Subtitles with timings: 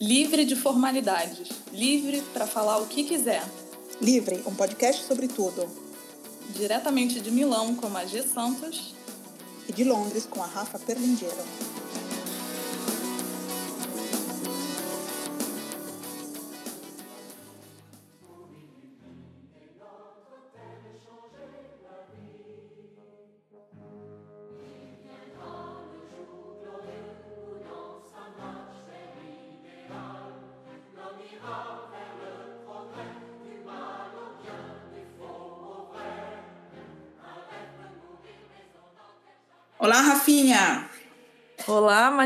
[0.00, 3.42] Livre de formalidades, livre para falar o que quiser.
[4.00, 5.68] Livre, um podcast sobre tudo.
[6.54, 8.94] Diretamente de Milão com a G Santos
[9.68, 11.34] e de Londres com a Rafa Perlingeiro.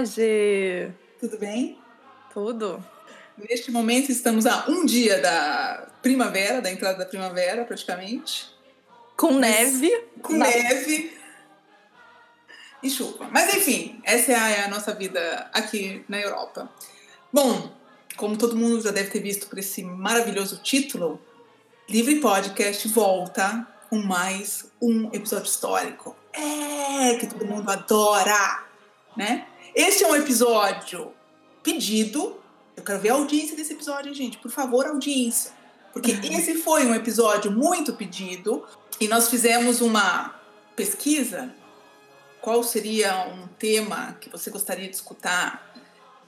[0.03, 0.91] Magê!
[1.21, 1.79] Tudo bem?
[2.35, 2.85] Tudo.
[3.39, 8.51] Neste momento estamos a um dia da primavera, da entrada da primavera, praticamente.
[9.17, 10.05] Com Mas, neve.
[10.21, 10.49] Com Na...
[10.49, 11.17] neve
[12.83, 13.29] e chuva.
[13.31, 16.69] Mas enfim, essa é a nossa vida aqui na Europa.
[17.33, 17.73] Bom,
[18.17, 21.21] como todo mundo já deve ter visto por esse maravilhoso título,
[21.89, 28.65] Livre Podcast volta com mais um episódio histórico é, que todo mundo adora,
[29.17, 29.47] né?
[29.75, 31.13] Este é um episódio
[31.63, 32.37] pedido.
[32.77, 34.37] Eu quero ver a audiência desse episódio, gente.
[34.37, 35.51] Por favor, audiência.
[35.93, 38.65] Porque esse foi um episódio muito pedido
[39.01, 40.35] e nós fizemos uma
[40.77, 41.55] pesquisa.
[42.41, 45.75] Qual seria um tema que você gostaria de escutar,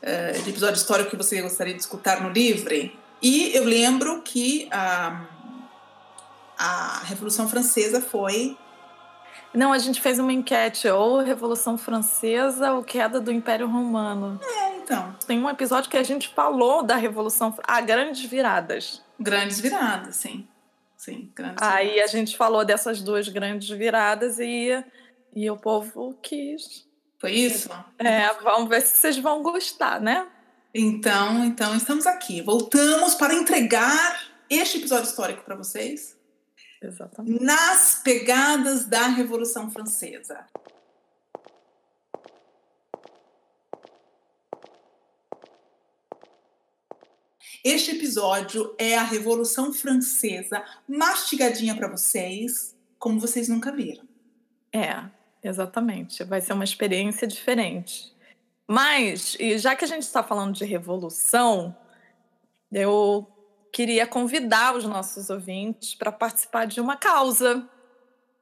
[0.00, 2.98] uh, de episódio histórico que você gostaria de escutar no Livre?
[3.20, 5.26] E eu lembro que a,
[6.56, 8.56] a Revolução Francesa foi
[9.54, 14.40] não, a gente fez uma enquete, ou Revolução Francesa ou Queda do Império Romano.
[14.42, 15.16] É, então.
[15.26, 17.56] Tem um episódio que a gente falou da Revolução...
[17.62, 19.02] Ah, Grandes Viradas.
[19.18, 20.46] Grandes Viradas, sim.
[20.96, 22.14] Sim, grandes Aí viradas.
[22.14, 24.82] a gente falou dessas duas grandes viradas e,
[25.36, 26.86] e o povo quis.
[27.18, 27.68] Foi isso?
[27.98, 30.26] É, vamos ver se vocês vão gostar, né?
[30.74, 32.42] Então, então estamos aqui.
[32.42, 36.13] Voltamos para entregar este episódio histórico para vocês.
[36.86, 37.42] Exatamente.
[37.42, 40.46] nas pegadas da Revolução Francesa.
[47.64, 54.04] Este episódio é a Revolução Francesa mastigadinha para vocês, como vocês nunca viram.
[54.70, 55.02] É,
[55.42, 56.22] exatamente.
[56.24, 58.14] Vai ser uma experiência diferente.
[58.68, 61.74] Mas, e já que a gente está falando de revolução,
[62.70, 63.33] eu
[63.74, 67.68] queria convidar os nossos ouvintes para participar de uma causa,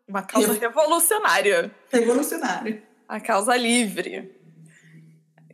[0.07, 1.75] uma causa revolucionária.
[1.91, 2.83] Revolucionária.
[3.09, 4.31] A causa livre.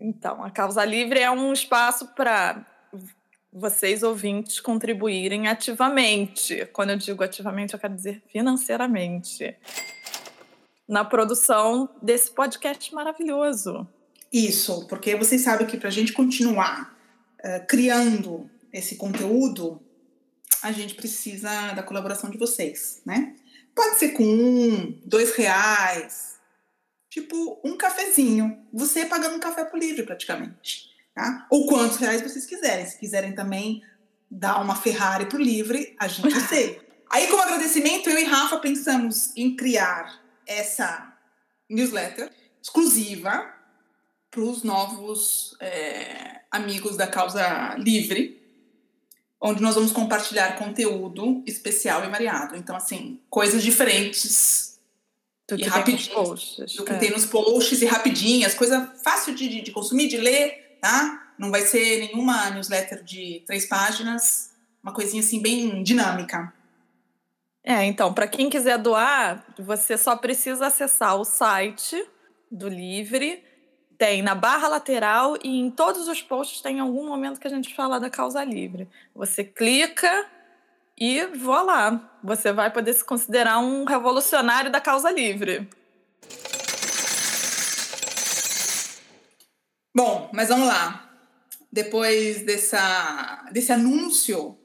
[0.01, 2.67] Então, a causa livre é um espaço para
[3.53, 6.67] vocês ouvintes contribuírem ativamente.
[6.73, 9.57] Quando eu digo ativamente, eu quero dizer financeiramente.
[10.89, 13.87] Na produção desse podcast maravilhoso.
[14.33, 16.99] Isso, porque vocês sabem que para a gente continuar
[17.45, 19.81] uh, criando esse conteúdo,
[20.63, 23.35] a gente precisa da colaboração de vocês, né?
[23.75, 26.39] Pode ser com um, dois reais,
[27.09, 28.67] tipo um cafezinho.
[28.73, 30.89] Você pagando um café por livre, praticamente.
[31.15, 31.47] Tá?
[31.51, 32.87] Ou quantos reais vocês quiserem.
[32.87, 33.83] Se quiserem também
[34.31, 36.85] dar uma Ferrari pro livre, a gente aceita.
[37.11, 41.17] Aí, como agradecimento, eu e Rafa pensamos em criar essa
[41.69, 42.31] newsletter
[42.63, 43.53] exclusiva
[44.31, 48.41] para os novos é, amigos da causa livre,
[49.41, 52.57] onde nós vamos compartilhar conteúdo especial e variado.
[52.57, 54.79] Então, assim, coisas diferentes
[55.49, 56.99] do que, e rapidinhas, do que é.
[56.99, 61.33] tem nos posts e rapidinhas, coisa fácil de, de consumir, de ler, tá?
[61.39, 64.51] Não vai ser nenhuma newsletter de três páginas,
[64.83, 66.53] uma coisinha assim bem dinâmica.
[67.65, 72.03] É, então, para quem quiser doar, você só precisa acessar o site
[72.51, 73.43] do Livre
[73.99, 77.75] tem na barra lateral e em todos os posts tem algum momento que a gente
[77.75, 78.89] fala da causa livre.
[79.13, 80.25] Você clica
[80.97, 82.19] e voa lá.
[82.23, 85.69] Você vai poder se considerar um revolucionário da causa livre.
[89.95, 91.11] Bom, mas vamos lá.
[91.71, 94.57] Depois dessa, desse anúncio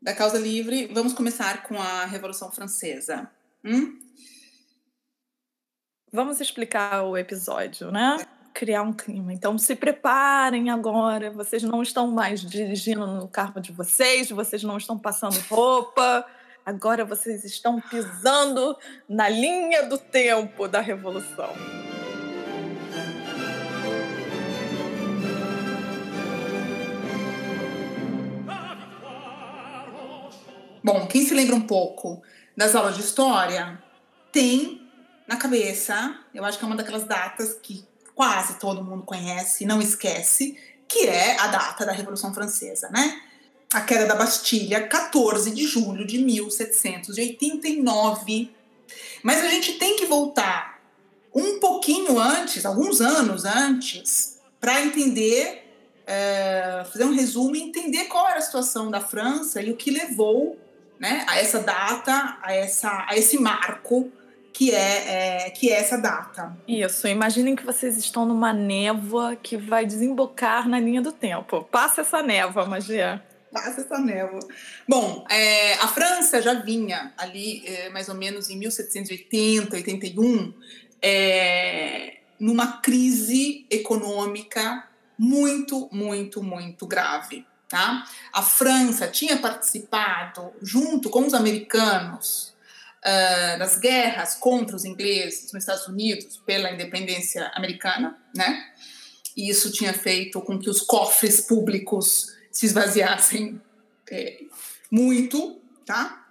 [0.00, 3.28] da causa livre, vamos começar com a Revolução Francesa.
[3.64, 3.98] Hum?
[6.12, 8.16] Vamos explicar o episódio, né?
[8.56, 9.34] Criar um clima.
[9.34, 11.30] Então se preparem agora.
[11.30, 16.24] Vocês não estão mais dirigindo no carro de vocês, vocês não estão passando roupa.
[16.64, 18.74] Agora vocês estão pisando
[19.06, 21.50] na linha do tempo da revolução.
[30.82, 32.22] Bom, quem se lembra um pouco
[32.56, 33.78] das aulas de história
[34.32, 34.80] tem
[35.28, 37.84] na cabeça, eu acho que é uma daquelas datas que
[38.16, 40.58] quase todo mundo conhece, não esquece,
[40.88, 43.20] que é a data da Revolução Francesa, né?
[43.72, 48.50] A queda da Bastilha, 14 de julho de 1789.
[49.22, 50.80] Mas a gente tem que voltar
[51.34, 55.70] um pouquinho antes, alguns anos antes, para entender,
[56.06, 59.90] é, fazer um resumo e entender qual era a situação da França e o que
[59.90, 60.58] levou
[60.98, 64.10] né, a essa data, a, essa, a esse marco
[64.56, 66.56] que é, é, que é essa data.
[66.66, 71.64] Isso, imaginem que vocês estão numa névoa que vai desembocar na linha do tempo.
[71.64, 73.22] Passa essa névoa, Magia.
[73.52, 74.40] Passa essa névoa.
[74.88, 80.54] Bom, é, a França já vinha ali, é, mais ou menos em 1780, 81,
[81.02, 84.88] é, numa crise econômica
[85.18, 87.44] muito, muito, muito grave.
[87.68, 88.06] Tá?
[88.32, 92.55] A França tinha participado, junto com os americanos,
[93.06, 98.72] uh, guerras contra os ingleses nos Estados Unidos pela independência americana, né?
[99.36, 103.60] E isso tinha feito com que os cofres públicos se esvaziassem
[104.10, 104.40] é,
[104.90, 106.26] muito, tá?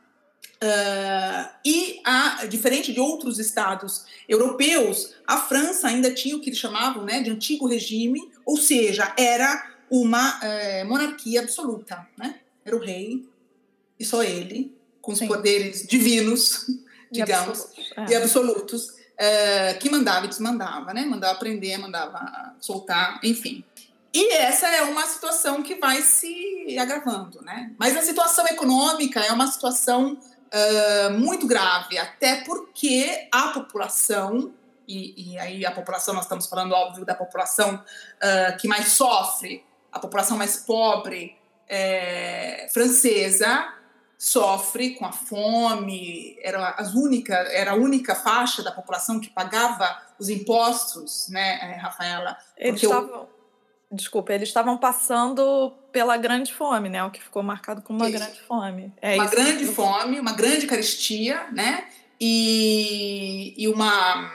[0.56, 6.60] Uh, e, a, diferente de outros estados europeus, a França ainda tinha o que eles
[6.60, 12.08] chamavam né, de antigo regime, ou seja, era uma é, monarquia absoluta.
[12.18, 12.40] Né?
[12.64, 13.28] Era o rei,
[14.00, 15.28] e só ele, com os Sim.
[15.28, 16.66] poderes divinos,
[17.12, 18.06] digamos, absolutos, é.
[18.10, 21.06] e absolutos, é, que mandava e desmandava, né?
[21.06, 23.64] Mandava prender, mandava soltar, enfim.
[24.12, 27.72] E essa é uma situação que vai se agravando, né?
[27.78, 34.54] Mas a situação econômica é uma situação uh, muito grave, até porque a população,
[34.88, 39.64] e, e, aí a população, nós estamos falando, óbvio, da população uh, que mais sofre,
[39.92, 41.38] a população mais pobre
[41.68, 43.74] é, francesa,
[44.18, 50.02] sofre com a fome, era, as única, era a única faixa da população que pagava
[50.18, 52.38] os impostos, né, eh, Rafaela?
[52.58, 53.28] Eles estavam,
[53.92, 58.18] desculpa, eles estavam passando pela grande fome, né, o que ficou marcado como uma isso.
[58.18, 58.94] grande fome.
[59.02, 61.86] É uma grande fome, uma grande carestia, né,
[62.20, 64.32] e, e uma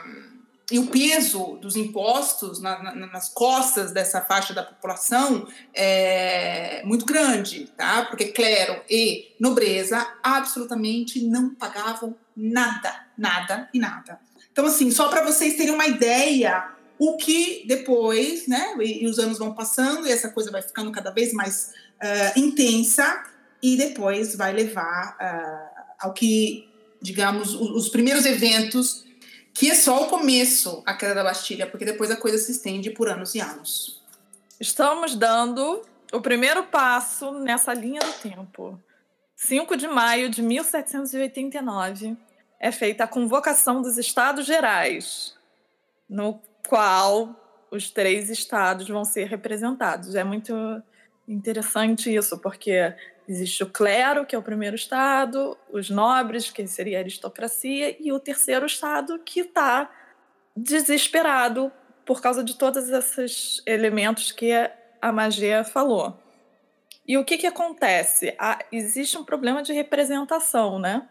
[0.70, 7.04] e o peso dos impostos na, na, nas costas dessa faixa da população é muito
[7.04, 8.04] grande, tá?
[8.04, 14.20] Porque clero e nobreza absolutamente não pagavam nada, nada e nada.
[14.52, 18.76] Então, assim, só para vocês terem uma ideia, o que depois, né?
[18.80, 22.38] E, e, os anos vão passando e essa coisa vai ficando cada vez mais uh,
[22.38, 23.24] intensa
[23.62, 26.68] e depois vai levar uh, ao que,
[27.02, 29.04] digamos, os, os primeiros eventos
[29.54, 32.90] que é só o começo, a queda da Bastilha, porque depois a coisa se estende
[32.90, 34.00] por anos e anos.
[34.58, 35.82] Estamos dando
[36.12, 38.80] o primeiro passo nessa linha do tempo.
[39.36, 42.16] 5 de maio de 1789
[42.58, 45.34] é feita a convocação dos Estados Gerais,
[46.08, 47.34] no qual
[47.70, 50.14] os três estados vão ser representados.
[50.14, 50.52] É muito
[51.32, 52.94] interessante isso, porque
[53.30, 58.12] Existe o clero, que é o primeiro estado, os nobres, que seria a aristocracia, e
[58.12, 59.88] o terceiro estado, que está
[60.56, 61.70] desesperado
[62.04, 64.50] por causa de todos esses elementos que
[65.00, 66.18] a magia falou.
[67.06, 68.34] E o que, que acontece?
[68.36, 71.08] Ah, existe um problema de representação, né?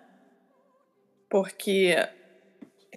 [1.30, 1.96] Porque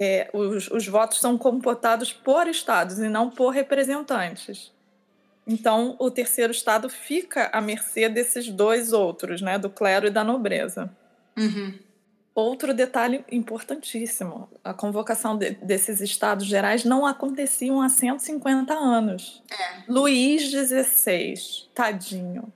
[0.01, 4.72] é, os, os votos são computados por estados e não por representantes.
[5.53, 10.25] Então, o terceiro estado fica à mercê desses dois outros, né, do clero e da
[10.25, 10.91] nobreza.
[11.37, 11.79] Uhum.
[12.35, 19.43] Outro detalhe importantíssimo: a convocação de, desses estados gerais não aconteciam há 150 anos.
[19.51, 19.83] É.
[19.87, 21.35] Luís XVI,
[21.75, 22.51] tadinho,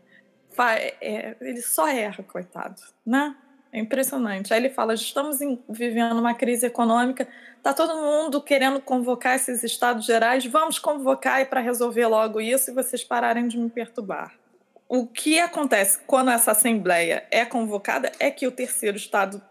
[0.58, 3.36] é, ele só erra, coitado, né?
[3.76, 4.54] É impressionante.
[4.54, 7.28] Aí ele fala: estamos em, vivendo uma crise econômica,
[7.58, 12.74] está todo mundo querendo convocar esses estados gerais, vamos convocar para resolver logo isso e
[12.74, 14.32] vocês pararem de me perturbar.
[14.88, 19.42] O que acontece quando essa assembleia é convocada é que o terceiro estado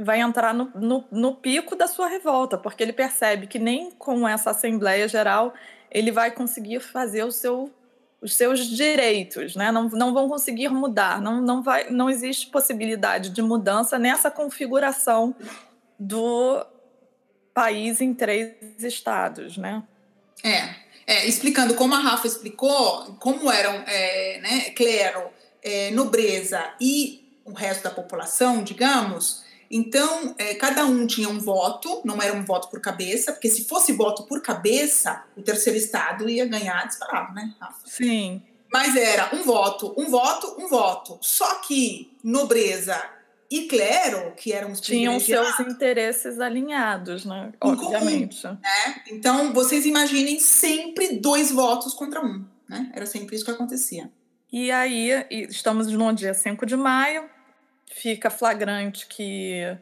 [0.00, 4.26] vai entrar no, no, no pico da sua revolta, porque ele percebe que nem com
[4.26, 5.52] essa assembleia geral
[5.90, 7.70] ele vai conseguir fazer o seu
[8.20, 9.70] os seus direitos, né?
[9.70, 15.34] não, não vão conseguir mudar, não, não, vai, não existe possibilidade de mudança nessa configuração
[15.98, 16.64] do
[17.54, 19.56] país em três estados.
[19.56, 19.82] Né?
[20.42, 20.74] É,
[21.06, 25.30] é explicando como a Rafa explicou, como eram é, né, clero,
[25.62, 32.00] é, nobreza e o resto da população, digamos, então, é, cada um tinha um voto,
[32.04, 36.28] não era um voto por cabeça, porque se fosse voto por cabeça, o terceiro estado
[36.28, 37.86] ia ganhar disparado, né, Rafa?
[37.86, 38.42] Sim.
[38.72, 41.18] Mas era um voto, um voto, um voto.
[41.20, 43.00] Só que nobreza
[43.50, 47.52] e clero, que eram os Tinham seus interesses alinhados, né?
[47.60, 48.42] Obviamente.
[48.42, 49.02] Comum, né?
[49.08, 52.44] Então, vocês imaginem sempre dois votos contra um.
[52.68, 52.90] né?
[52.92, 54.10] Era sempre isso que acontecia.
[54.52, 57.28] E aí, estamos no dia 5 de maio,
[57.90, 59.78] fica flagrante que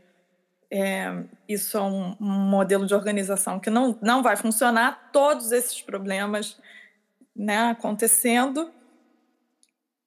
[0.70, 5.80] é, isso é um, um, modelo de organização que não, não vai funcionar, todos esses
[5.80, 6.58] problemas
[7.34, 8.72] né, acontecendo.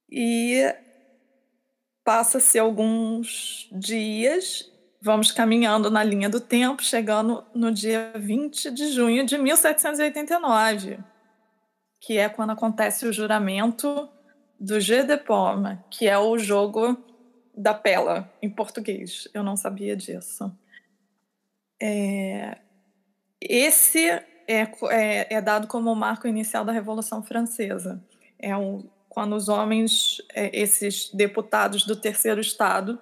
[0.10, 0.64] E
[2.04, 4.70] passa-se alguns dias,
[5.02, 11.00] vamos caminhando na linha do tempo, chegando no dia 20 de junho de 1789,
[12.02, 14.10] que é quando acontece o juramento
[14.60, 16.98] do Jeu de Paume, que é o jogo
[17.58, 19.28] da Pela, em português.
[19.34, 20.56] Eu não sabia disso.
[21.82, 22.58] É,
[23.42, 28.02] esse é, é, é, dado como o marco inicial da Revolução Francesa.
[28.40, 33.00] É um, quando os homens, é, esses deputados do terceiro estado,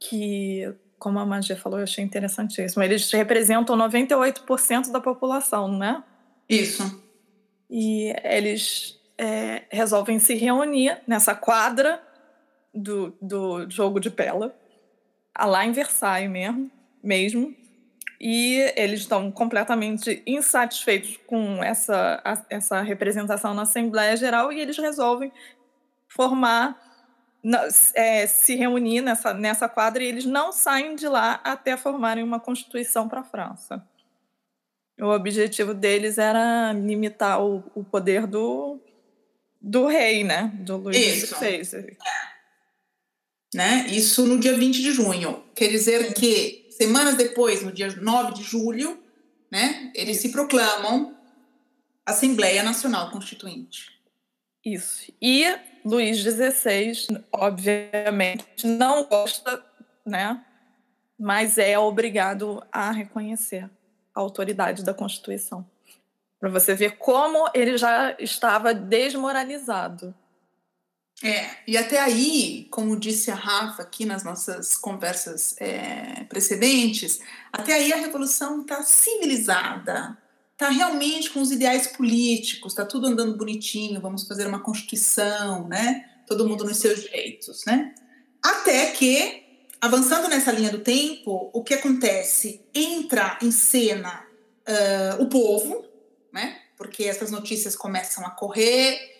[0.00, 6.02] que, como a Magia falou, eu achei interessantíssimo, eles representam 98% da população, né?
[6.48, 7.04] Isso.
[7.68, 12.02] E eles é, resolvem se reunir nessa quadra
[12.76, 14.54] do, do jogo de pela,
[15.38, 16.70] lá em Versailles mesmo,
[17.02, 17.56] mesmo.
[18.20, 24.78] E eles estão completamente insatisfeitos com essa, a, essa representação na Assembleia Geral e eles
[24.78, 25.30] resolvem
[26.08, 26.80] formar,
[27.94, 32.40] é, se reunir nessa, nessa quadra e eles não saem de lá até formarem uma
[32.40, 33.86] Constituição para a França.
[34.98, 38.80] O objetivo deles era limitar o, o poder do,
[39.60, 40.50] do rei, né?
[40.54, 41.98] Do Luís XVI.
[43.54, 43.86] Né?
[43.88, 45.42] Isso no dia 20 de junho.
[45.54, 48.98] Quer dizer que, semanas depois, no dia 9 de julho,
[49.50, 50.26] né, eles Isso.
[50.26, 51.16] se proclamam
[52.04, 53.96] Assembleia Nacional Constituinte.
[54.64, 55.12] Isso.
[55.22, 55.44] E
[55.84, 59.64] Luís XVI, obviamente, não gosta,
[60.04, 60.44] né?
[61.18, 63.70] Mas é obrigado a reconhecer
[64.14, 65.64] a autoridade da Constituição.
[66.38, 70.14] Para você ver como ele já estava desmoralizado.
[71.22, 77.20] É, e até aí, como disse a Rafa aqui nas nossas conversas é, precedentes,
[77.50, 80.16] até aí a revolução está civilizada,
[80.52, 86.04] está realmente com os ideais políticos, está tudo andando bonitinho, vamos fazer uma constituição, né?
[86.26, 87.94] Todo mundo nos seus direitos, né?
[88.42, 89.42] Até que,
[89.80, 92.60] avançando nessa linha do tempo, o que acontece?
[92.74, 94.22] Entra em cena
[94.68, 95.86] uh, o povo,
[96.30, 96.60] né?
[96.76, 99.15] Porque essas notícias começam a correr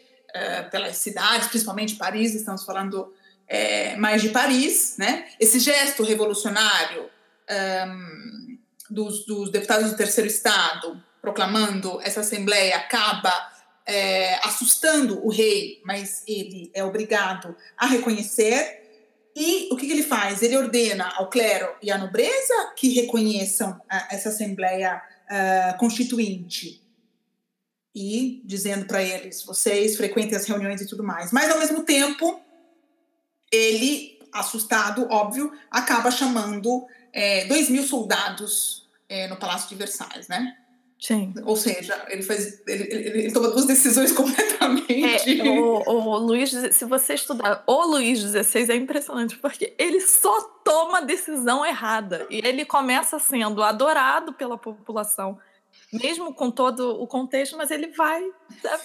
[0.71, 3.12] pelas cidades, principalmente Paris, estamos falando
[3.49, 5.26] é, mais de Paris, né?
[5.38, 7.09] Esse gesto revolucionário
[7.88, 8.59] um,
[8.90, 13.33] dos, dos, deputados do terceiro estado proclamando essa assembleia acaba
[13.85, 18.85] é, assustando o rei, mas ele é obrigado a reconhecer.
[19.35, 20.43] E o que, que ele faz?
[20.43, 23.78] Ele ordena ao clero e à nobreza que reconheçam
[24.11, 25.02] essa assembleia
[25.78, 26.86] constituinte
[27.97, 31.33] e dizendo para eles: vocês frequentem as reuniões e tudo mais.
[31.33, 32.38] Mas, ao mesmo tempo,
[33.50, 40.55] ele, assustado, óbvio, acaba chamando é, dois mil soldados é, no Palácio de Versalhes, né?
[40.99, 41.35] Sim.
[41.45, 42.62] Ou seja, ele faz.
[42.67, 45.41] Ele, ele, ele toma duas decisões completamente.
[45.41, 50.38] É, o, o Luiz, se você estudar o Luiz XVI, é impressionante, porque ele só
[50.62, 52.26] toma decisão errada.
[52.29, 55.38] E ele começa sendo adorado pela população
[56.03, 58.23] mesmo com todo o contexto, mas ele vai.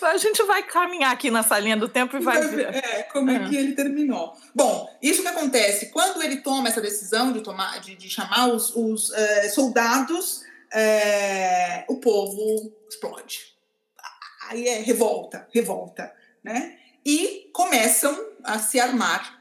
[0.01, 2.75] A gente vai caminhar aqui nessa linha do tempo e vai ver.
[2.75, 4.35] É, como é, é que ele terminou.
[4.53, 8.75] Bom, isso que acontece, quando ele toma essa decisão de, tomar, de, de chamar os,
[8.75, 10.41] os uh, soldados,
[10.73, 13.51] uh, o povo explode.
[14.49, 16.11] Aí é revolta, revolta,
[16.43, 16.77] né?
[17.05, 19.39] E começam a se armar,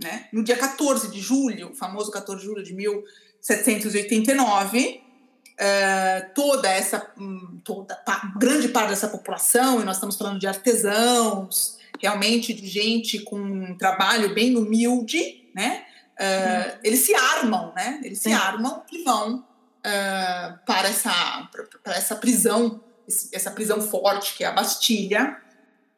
[0.00, 0.28] né?
[0.32, 5.05] No dia 14 de julho, o famoso 14 de julho de 1789,
[5.60, 7.98] uh, toda essa, hum, toda,
[8.36, 13.76] grande parte dessa população, e nós estamos falando de artesãos, realmente de gente com um
[13.76, 15.84] trabalho bem humilde, né?
[16.18, 18.00] Uh, eles se armam, né?
[18.02, 18.30] Eles Sim.
[18.30, 21.48] se armam e vão uh, para essa
[21.82, 22.80] para essa prisão,
[23.32, 25.36] essa prisão forte que é a Bastilha.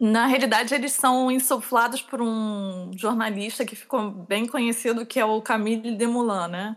[0.00, 5.42] Na realidade, eles são insuflados por um jornalista que ficou bem conhecido, que é o
[5.42, 6.76] Camille Desmoulins, né?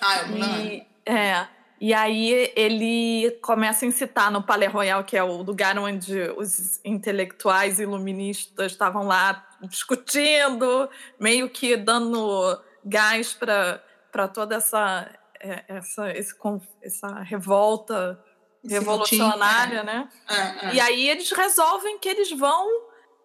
[0.00, 0.66] Ah, é o Moulin.
[0.66, 1.46] E, é,
[1.80, 6.80] e aí ele começa a incitar no Palais Royal, que é o lugar onde os
[6.84, 16.34] intelectuais iluministas estavam lá discutindo, meio que dando gás para toda essa, é, essa, esse,
[16.82, 18.18] essa revolta
[18.64, 20.08] revolucionária, né?
[20.28, 20.74] É, é.
[20.74, 22.66] E aí eles resolvem que eles vão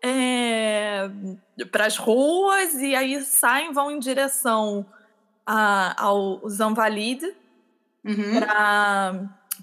[0.01, 1.09] é,
[1.71, 4.85] para as ruas e aí saem, vão em direção
[5.45, 7.33] a, ao Zanvalide,
[8.05, 8.39] uhum.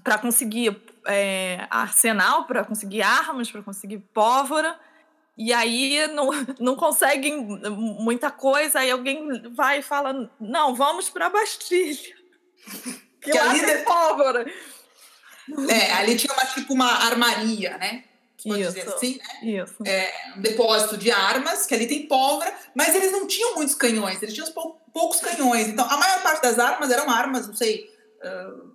[0.03, 4.77] para conseguir é, arsenal, para conseguir armas, para conseguir pólvora.
[5.37, 6.29] E aí não,
[6.59, 12.17] não conseguem muita coisa, aí alguém vai e fala: não, vamos para a Bastilha.
[13.21, 13.83] Que, que lá ali tem de...
[13.83, 14.45] pólvora.
[15.67, 18.05] É, ali tinha uma, tipo uma armaria, né?
[18.41, 18.73] Pode Isso.
[18.73, 19.61] dizer assim, né?
[19.61, 19.75] Isso.
[19.85, 24.21] É, um depósito de armas, que ali tem pólvora, mas eles não tinham muitos canhões,
[24.21, 25.67] eles tinham pou, poucos canhões.
[25.67, 27.89] Então, a maior parte das armas eram armas, não sei,
[28.23, 28.71] uh,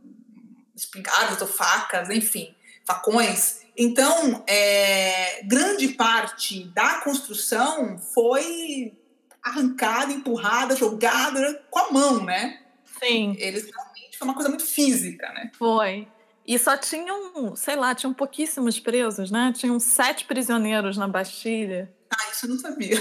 [0.75, 3.65] espingardas ou facas, enfim, facões.
[3.77, 8.97] Então, é, grande parte da construção foi
[9.43, 12.61] arrancada, empurrada, jogada com a mão, né?
[13.03, 13.37] Sim.
[13.39, 15.51] Eles realmente foi uma coisa muito física, né?
[15.59, 16.09] Foi.
[16.47, 19.53] E só tinham, sei lá, tinham pouquíssimos presos, né?
[19.55, 21.93] Tinham sete prisioneiros na Bastilha.
[22.11, 22.97] Ah, isso eu não sabia.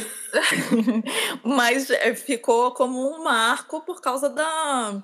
[1.44, 5.04] Mas é, ficou como um marco por causa da,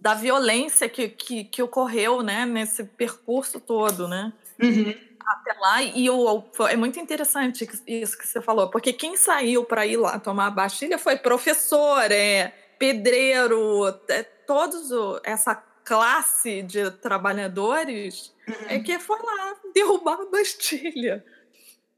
[0.00, 4.32] da violência que, que, que ocorreu né, nesse percurso todo, né?
[4.62, 4.94] Uhum.
[5.26, 9.86] Até lá, e o, é muito interessante isso que você falou, porque quem saiu para
[9.86, 16.90] ir lá tomar a Bastilha foi professor, é, pedreiro, é, todos o, essa classe de
[16.90, 18.54] trabalhadores uhum.
[18.68, 21.24] é que foi lá derrubar a Bastilha.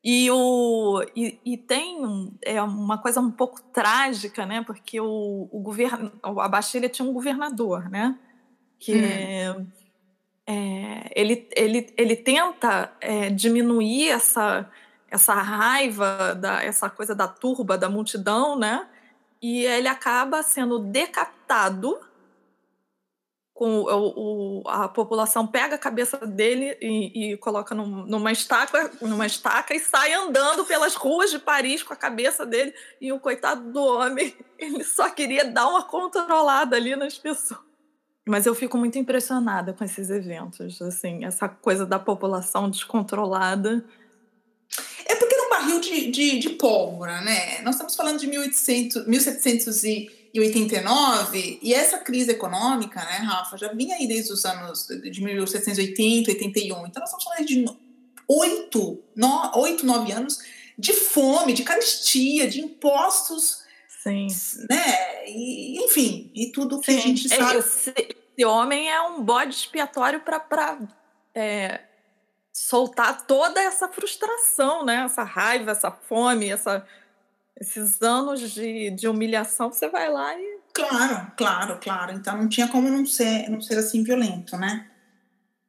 [0.05, 4.65] E, o, e, e, tem é uma coisa um pouco trágica, né?
[4.67, 8.19] Porque o, o governo, a Bastilha tinha um governador, né?
[8.81, 9.67] Que uhum.
[10.45, 14.69] é, ele, ele, ele tenta é, diminuir essa,
[15.09, 18.89] essa raiva, da, essa coisa da turba, da multidão, né?
[19.41, 22.01] E ele acaba sendo decapitado
[23.63, 28.91] com o, o, a população pega a cabeça dele e, e coloca num, numa estaca,
[29.01, 33.21] numa estaca e sai andando pelas ruas de Paris com a cabeça dele e o
[33.21, 37.61] coitado do homem, ele só queria dar uma controlada ali nas pessoas.
[38.27, 43.85] Mas eu fico muito impressionada com esses eventos, assim, essa coisa da população descontrolada.
[45.07, 47.63] É porque era um barril de, de, de pólvora, né?
[47.63, 53.57] Nós estamos falando de 1800, 1700 e e 89, e essa crise econômica, né, Rafa,
[53.57, 56.87] já vinha aí desde os anos de 1780, 81.
[56.87, 57.65] Então, nós estamos falando de
[58.27, 59.03] oito,
[59.55, 60.39] oito, nove anos
[60.79, 63.63] de fome, de carestia, de impostos.
[64.03, 64.27] Sim.
[64.69, 65.29] Né?
[65.29, 66.99] E, enfim, e tudo que Sim.
[66.99, 67.59] a gente sabe.
[67.59, 67.95] Esse,
[68.37, 70.79] esse homem é um bode expiatório para
[71.35, 71.83] é,
[72.53, 75.05] soltar toda essa frustração, né?
[75.05, 76.87] essa raiva, essa fome, essa
[77.61, 80.63] esses anos de, de humilhação, você vai lá e.
[80.75, 82.13] Claro, claro, claro.
[82.13, 84.89] Então não tinha como não ser, não ser assim violento, né?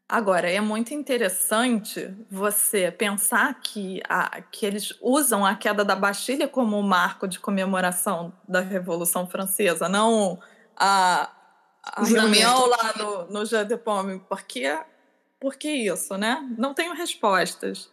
[0.07, 6.47] Agora, é muito interessante você pensar que, a, que eles usam a queda da Bastilha
[6.47, 10.39] como um marco de comemoração da Revolução Francesa, não
[10.77, 11.31] a,
[11.83, 14.19] a reunião lá no, no Jeu de Pomme.
[14.19, 14.77] Por que,
[15.39, 16.47] por que isso, né?
[16.57, 17.89] Não tenho respostas.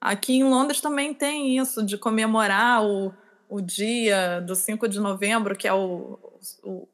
[0.00, 3.14] Aqui em Londres também tem isso, de comemorar o,
[3.52, 6.18] o dia do 5 de novembro, que é o,
[6.62, 6.88] o,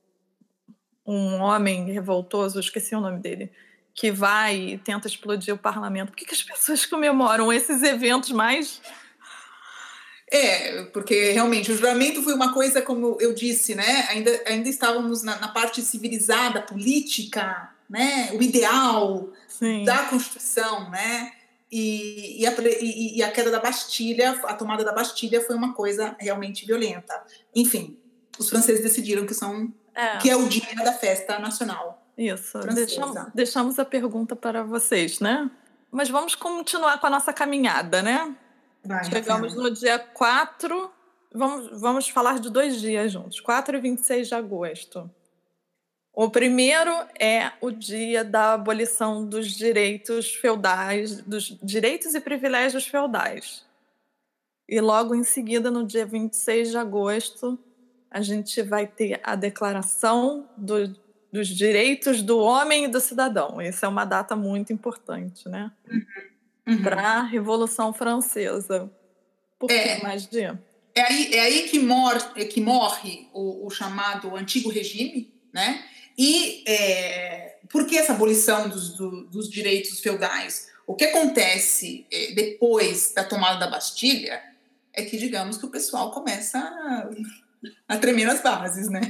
[1.06, 3.52] um homem revoltoso, esqueci o nome dele,
[3.94, 6.08] que vai e tenta explodir o parlamento.
[6.08, 8.82] Por que, que as pessoas comemoram esses eventos mais.
[10.28, 14.08] É, porque realmente o juramento foi uma coisa, como eu disse, né?
[14.10, 18.32] Ainda, ainda estávamos na, na parte civilizada, política, né?
[18.32, 19.84] O ideal Sim.
[19.84, 21.32] da Constituição, né?
[21.70, 26.16] E, e, a, e, a, queda da Bastilha, a tomada da Bastilha foi uma coisa
[26.18, 27.22] realmente violenta.
[27.54, 27.98] Enfim,
[28.38, 30.16] os franceses decidiram que são é.
[30.18, 32.06] que é o dia da festa nacional.
[32.16, 32.58] Isso.
[32.74, 35.50] Deixamos, deixamos a pergunta para vocês, né?
[35.90, 38.34] Mas vamos continuar com a nossa caminhada, né?
[38.84, 40.90] Vai, Chegamos no dia 4.
[41.34, 45.10] Vamos, vamos falar de dois dias juntos, 4 e 26 de agosto.
[46.20, 53.64] O primeiro é o dia da abolição dos direitos feudais, dos direitos e privilégios feudais.
[54.68, 57.56] E logo em seguida, no dia 26 de agosto,
[58.10, 60.92] a gente vai ter a declaração do,
[61.32, 63.60] dos direitos do homem e do cidadão.
[63.60, 65.70] Essa é uma data muito importante, né?
[65.88, 66.04] Uhum.
[66.66, 66.82] Uhum.
[66.82, 68.90] Para a Revolução Francesa.
[69.56, 70.60] Por é, que mais dia?
[70.96, 75.84] É aí, é aí que, mor, que morre o, o chamado Antigo Regime, né?
[76.18, 80.68] E é, por que essa abolição dos, do, dos direitos feudais?
[80.84, 84.42] O que acontece é, depois da tomada da Bastilha
[84.92, 87.08] é que, digamos, que o pessoal começa a,
[87.86, 89.00] a tremer nas bases, né?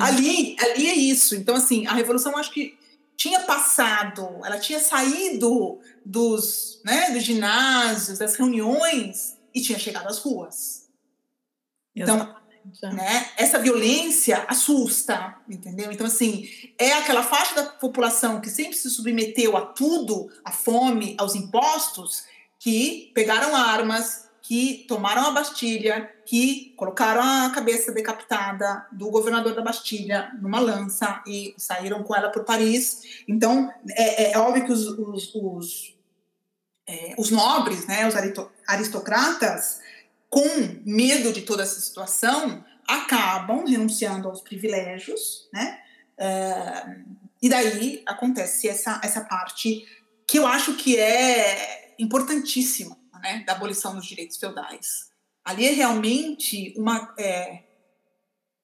[0.00, 1.34] Ali, ali é isso.
[1.34, 2.78] Então, assim, a Revolução, acho que
[3.16, 10.18] tinha passado, ela tinha saído dos, né, dos ginásios, das reuniões e tinha chegado às
[10.18, 10.88] ruas.
[11.94, 12.34] Então,
[12.82, 13.30] Né?
[13.36, 15.90] Essa violência assusta, entendeu?
[15.90, 21.16] Então, assim, é aquela faixa da população que sempre se submeteu a tudo, à fome,
[21.18, 22.24] aos impostos,
[22.58, 29.62] que pegaram armas, que tomaram a Bastilha, que colocaram a cabeça decapitada do governador da
[29.62, 33.22] Bastilha numa lança e saíram com ela por Paris.
[33.28, 35.96] Então, é, é óbvio que os, os, os,
[36.86, 38.14] é, os nobres, né, os
[38.66, 39.80] aristocratas,
[40.30, 45.80] com medo de toda essa situação, acabam renunciando aos privilégios, né?
[46.16, 49.86] Uh, e daí acontece essa, essa parte
[50.26, 55.10] que eu acho que é importantíssima, né, da abolição dos direitos feudais.
[55.44, 57.64] Ali é realmente uma, é,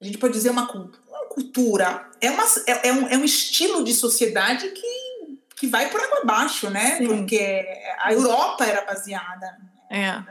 [0.00, 3.82] a gente pode dizer uma, uma cultura, é, uma, é, é, um, é um estilo
[3.82, 6.98] de sociedade que, que vai por água abaixo, né?
[6.98, 7.06] Sim.
[7.06, 7.66] Porque
[7.98, 9.58] a Europa era baseada
[9.90, 10.22] é.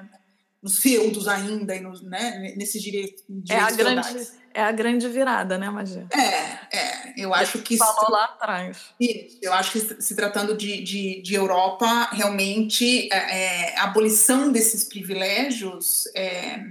[0.65, 4.13] Nos feudos ainda e nos, né, nesses direitos, direitos é a feudais.
[4.13, 6.08] Grande é a grande virada, né, Magia?
[6.12, 7.13] É, é.
[7.17, 7.78] Eu acho que.
[7.78, 8.78] Falou lá atrás.
[8.99, 9.38] Isso.
[9.41, 14.86] Eu acho que se tratando de, de, de Europa, realmente é, é, a abolição desses
[14.86, 16.62] privilégios é,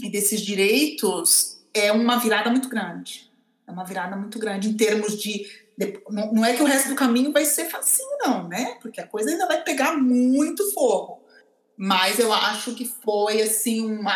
[0.00, 3.28] e desses direitos é uma virada muito grande.
[3.66, 5.44] É uma virada muito grande em termos de.
[6.08, 8.76] não é que o resto do caminho vai ser facinho, não, né?
[8.80, 11.19] Porque a coisa ainda vai pegar muito fogo.
[11.82, 14.14] Mas eu acho que foi assim uma,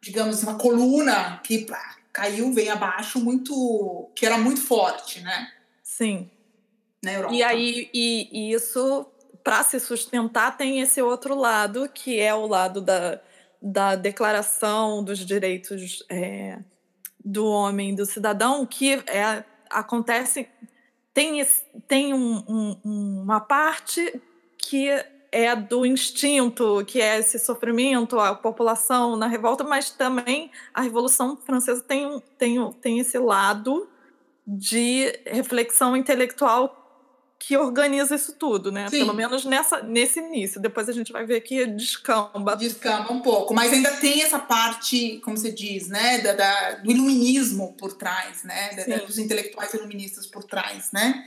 [0.00, 1.66] digamos, uma coluna que
[2.10, 5.52] caiu, veio abaixo muito, que era muito forte, né?
[5.82, 6.30] Sim.
[7.04, 7.34] Na Europa.
[7.34, 9.06] E aí, e, e isso,
[9.44, 13.20] para se sustentar, tem esse outro lado, que é o lado da,
[13.60, 16.58] da declaração dos direitos é,
[17.22, 20.48] do homem, do cidadão, que é, acontece,
[21.12, 21.46] tem,
[21.86, 22.80] tem um, um,
[23.22, 24.18] uma parte
[24.56, 30.80] que é do instinto, que é esse sofrimento, a população na revolta, mas também a
[30.80, 33.88] Revolução Francesa tem, tem, tem esse lado
[34.46, 36.74] de reflexão intelectual
[37.38, 38.88] que organiza isso tudo, né?
[38.88, 38.98] Sim.
[38.98, 40.60] Pelo menos nessa, nesse início.
[40.60, 42.56] Depois a gente vai ver que descamba.
[42.56, 46.90] Descamba um pouco, mas ainda tem essa parte, como você diz, né, da, da do
[46.90, 51.24] iluminismo por trás, né, da, dos intelectuais iluministas por trás, né?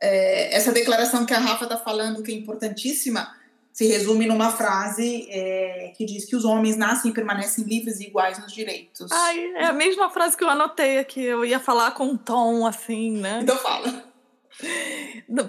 [0.00, 3.32] É, essa declaração que a Rafa está falando que é importantíssima
[3.72, 8.04] se resume numa frase é, que diz que os homens nascem e permanecem livres e
[8.04, 9.10] iguais nos direitos.
[9.10, 11.22] Ai, é a mesma frase que eu anotei aqui.
[11.22, 13.40] Eu ia falar com um tom assim, né?
[13.42, 14.12] Então fala.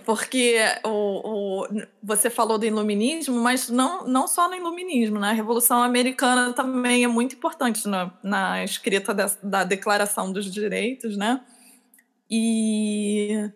[0.05, 1.67] Porque o, o,
[2.01, 5.29] você falou do iluminismo, mas não, não só no iluminismo, né?
[5.29, 11.17] A Revolução Americana também é muito importante na, na escrita da, da Declaração dos Direitos,
[11.17, 11.41] né?
[12.31, 13.51] E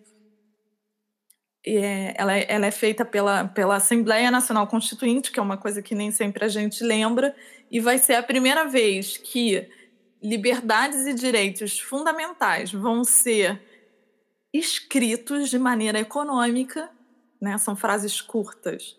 [1.76, 5.82] é, ela, é, ela é feita pela, pela Assembleia Nacional Constituinte, que é uma coisa
[5.82, 7.36] que nem sempre a gente lembra,
[7.70, 9.68] e vai ser a primeira vez que
[10.24, 13.62] liberdades e direitos fundamentais vão ser
[14.54, 16.90] escritos de maneira econômica,
[17.42, 17.58] né?
[17.58, 18.98] são frases curtas.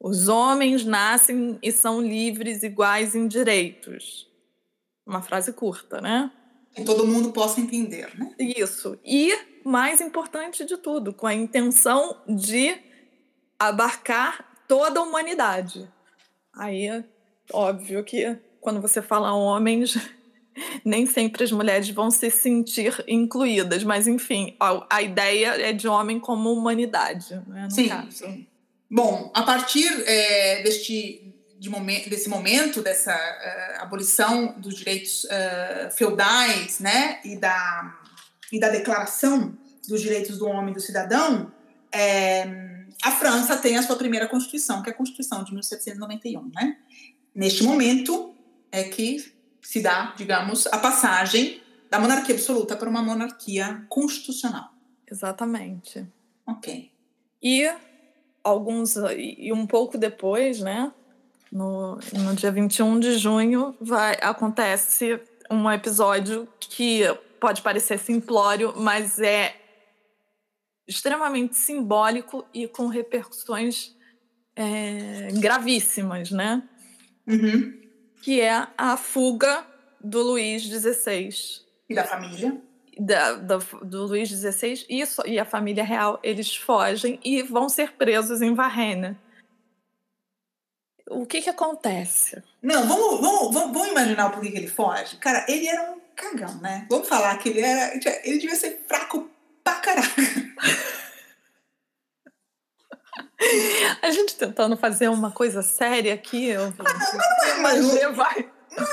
[0.00, 4.28] Os homens nascem e são livres, iguais em direitos.
[5.06, 6.30] Uma frase curta, né?
[6.74, 8.34] Que todo mundo possa entender, né?
[8.38, 8.98] Isso.
[9.04, 9.32] E
[9.64, 12.74] mais importante de tudo, com a intenção de
[13.58, 15.88] abarcar toda a humanidade.
[16.54, 17.04] Aí,
[17.52, 19.96] óbvio que quando você fala homens,
[20.84, 25.86] nem sempre as mulheres vão se sentir incluídas, mas enfim, a, a ideia é de
[25.86, 27.88] homem como humanidade, né, Sim.
[27.88, 28.52] Caso.
[28.90, 31.21] Bom, a partir é, deste
[31.62, 37.98] de desse momento dessa uh, abolição dos direitos uh, feudais, né, e da
[38.50, 39.56] e da Declaração
[39.88, 41.50] dos Direitos do Homem e do Cidadão,
[41.90, 42.44] é,
[43.02, 46.50] a França tem a sua primeira Constituição, que é a Constituição de 1791.
[46.54, 46.76] Né?
[47.34, 48.34] Neste momento
[48.70, 54.70] é que se dá, digamos, a passagem da monarquia absoluta para uma monarquia constitucional.
[55.10, 56.06] Exatamente.
[56.46, 56.90] Ok.
[57.42, 57.72] E
[58.44, 60.92] alguns e um pouco depois, né,
[61.52, 67.02] no, no dia 21 de junho, vai acontece um episódio que
[67.38, 69.54] pode parecer simplório, mas é
[70.88, 73.94] extremamente simbólico e com repercussões
[74.56, 76.62] é, gravíssimas, né?
[77.26, 77.80] Uhum.
[78.22, 79.66] Que é a fuga
[80.02, 81.28] do Luís XVI.
[81.88, 82.60] E da família?
[82.98, 87.92] Da, da, do Luís XVI e, e a família real, eles fogem e vão ser
[87.92, 89.18] presos em Varrena.
[91.08, 92.42] O que que acontece?
[92.62, 95.16] Não, vamos, vamos, vamos, vamos imaginar o porquê que ele foge.
[95.16, 96.86] Cara, ele era um cagão, né?
[96.88, 97.94] Vamos falar que ele era.
[98.24, 99.30] Ele devia ser fraco
[99.62, 100.08] pra caraca.
[104.00, 106.46] A gente tentando fazer uma coisa séria aqui.
[106.46, 106.72] Eu...
[106.78, 108.50] Ah, não, mas, vai.
[108.70, 108.86] Não,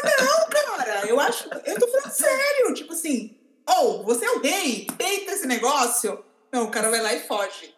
[0.50, 0.76] cara.
[0.76, 1.08] cara.
[1.08, 1.50] Eu acho.
[1.66, 2.74] Eu tô falando sério.
[2.74, 6.24] Tipo assim, ou oh, você é o rei, peita esse negócio.
[6.52, 7.76] Não, o cara vai lá e foge.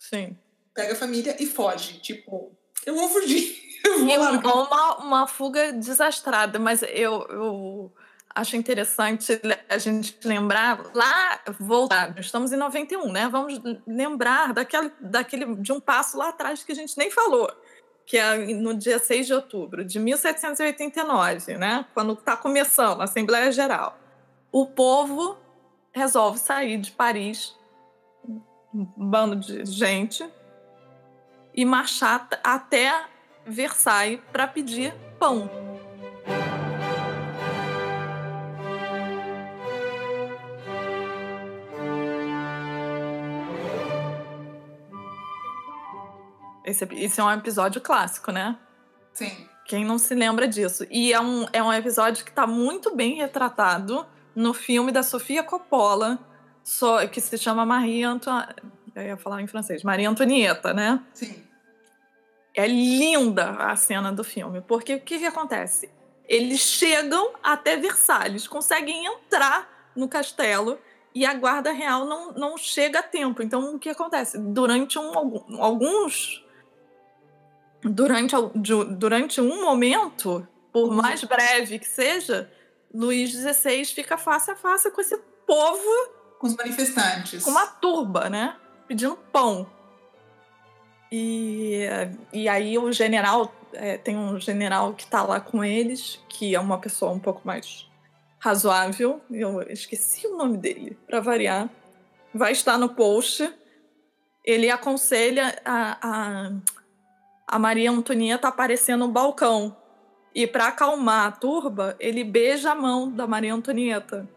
[0.00, 0.36] Sim.
[0.74, 2.00] Pega a família e foge.
[2.00, 2.57] Tipo,
[2.88, 3.68] eu vou fugir.
[3.84, 7.92] Eu vou uma, uma fuga desastrada, mas eu, eu
[8.34, 13.28] acho interessante a gente lembrar lá, voltar, estamos em 91, né?
[13.28, 17.50] Vamos lembrar daquele, daquele, de um passo lá atrás que a gente nem falou,
[18.04, 21.86] que é no dia 6 de outubro de 1789, né?
[21.94, 23.96] Quando está começando a Assembleia Geral.
[24.50, 25.38] O povo
[25.92, 27.56] resolve sair de Paris,
[28.74, 30.28] um bando de gente,
[31.58, 33.04] e marchar até
[33.44, 35.50] Versailles para pedir pão.
[46.64, 48.56] Esse, esse é um episódio clássico, né?
[49.12, 49.48] Sim.
[49.66, 50.86] Quem não se lembra disso?
[50.88, 55.42] E é um, é um episódio que está muito bem retratado no filme da Sofia
[55.42, 56.20] Coppola,
[57.10, 58.62] que se chama Marie Antoinette.
[58.94, 61.02] Eu ia falar em francês, Maria Antonieta, né?
[61.12, 61.47] Sim.
[62.54, 65.90] É linda a cena do filme, porque o que, que acontece?
[66.28, 70.78] Eles chegam até Versalhes, conseguem entrar no castelo
[71.14, 73.42] e a guarda real não, não chega a tempo.
[73.42, 74.38] Então, o que acontece?
[74.38, 75.12] Durante um,
[75.60, 76.44] alguns.
[77.82, 78.34] Durante,
[78.90, 80.96] durante um momento, por uhum.
[80.96, 82.52] mais breve que seja,
[82.92, 86.10] Luís XVI fica face a face com esse povo.
[86.38, 87.42] Com os manifestantes.
[87.42, 88.56] Com uma turba, né?
[88.86, 89.68] Pedindo pão.
[91.10, 91.84] E,
[92.32, 96.60] e aí o general, é, tem um general que tá lá com eles, que é
[96.60, 97.88] uma pessoa um pouco mais
[98.38, 101.68] razoável, eu esqueci o nome dele, para variar,
[102.32, 103.52] vai estar no post.
[104.44, 106.52] Ele aconselha a, a,
[107.46, 109.76] a Maria Antonieta aparecer no balcão.
[110.34, 114.28] E para acalmar a turba, ele beija a mão da Maria Antonieta.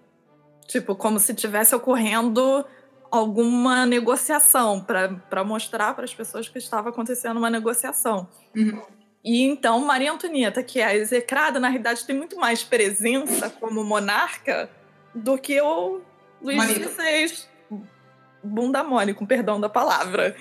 [0.68, 2.66] Tipo, como se tivesse ocorrendo
[3.12, 8.28] alguma negociação para mostrar para as pessoas que estava acontecendo uma negociação.
[8.56, 8.82] Uhum.
[9.24, 13.84] E então Maria Antonieta, que é a execrada, na realidade tem muito mais presença como
[13.84, 14.69] monarca
[15.13, 16.02] do que o
[16.41, 17.47] Luís XVI.
[18.43, 20.36] Bunda mole, com perdão da palavra.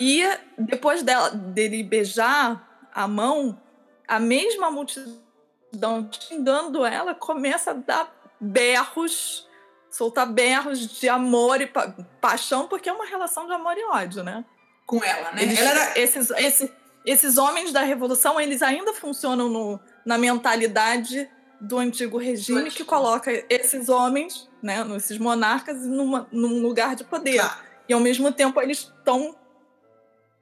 [0.00, 0.22] E
[0.56, 3.60] depois dela, dele beijar a mão,
[4.08, 9.46] a mesma multidão xingando ela começa a dar berros
[9.94, 14.24] soltar berros de amor e pa paixão, porque é uma relação de amor e ódio,
[14.24, 14.44] né?
[14.84, 15.42] Com ela, né?
[15.42, 16.00] Eles, ela era...
[16.00, 16.70] esses, esses,
[17.06, 21.30] esses homens da Revolução, eles ainda funcionam no, na mentalidade
[21.60, 27.38] do antigo regime que coloca esses homens, né, esses monarcas, numa, num lugar de poder.
[27.38, 27.64] Claro.
[27.88, 29.36] E ao mesmo tempo eles estão.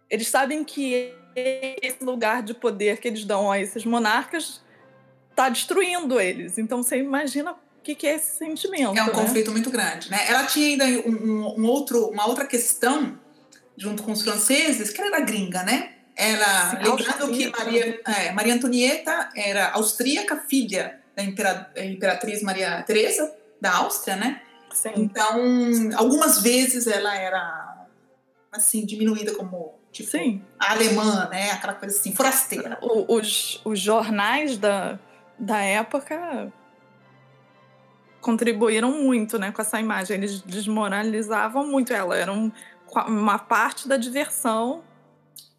[0.09, 4.63] Eles sabem que esse lugar de poder que eles dão a esses monarcas
[5.31, 6.57] está destruindo eles.
[6.57, 8.97] Então você imagina o que, que, é esse sentimento.
[8.97, 9.13] É um né?
[9.13, 10.25] conflito muito grande, né?
[10.29, 13.19] Ela tinha ainda um, um, outro, uma outra questão
[13.77, 15.91] junto com os franceses, que ela era gringa, né?
[16.15, 23.79] Ela, lembrando que Maria, é, Maria Antonieta era austríaca, filha da imperatriz Maria Teresa da
[23.79, 24.41] Áustria, né?
[24.73, 24.93] Sim.
[24.97, 25.41] Então,
[25.97, 27.85] algumas vezes ela era
[28.53, 30.41] assim diminuída como tipo Sim.
[30.57, 31.51] alemã, né?
[31.51, 32.79] Aquela coisa assim, forasteira.
[32.81, 35.01] O, os, os jornais da,
[35.37, 36.53] da época
[38.23, 40.17] contribuíram muito né, com essa imagem.
[40.17, 42.17] Eles desmoralizavam muito ela.
[42.17, 42.51] Era um,
[43.07, 44.83] uma parte da diversão.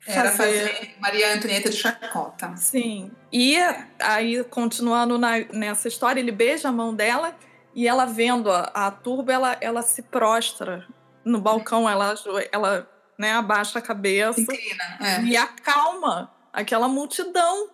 [0.08, 0.68] Era fazer...
[0.68, 2.56] fazer Maria Antonieta de chacota.
[2.56, 3.12] Sim.
[3.32, 3.58] E
[4.00, 7.36] aí, continuando na, nessa história, ele beija a mão dela
[7.76, 10.88] e ela vendo a, a turba, ela, ela se prostra
[11.24, 12.14] no balcão, ela,
[12.52, 15.24] ela né, abaixa a cabeça Inclina, é.
[15.24, 17.70] e acalma aquela multidão.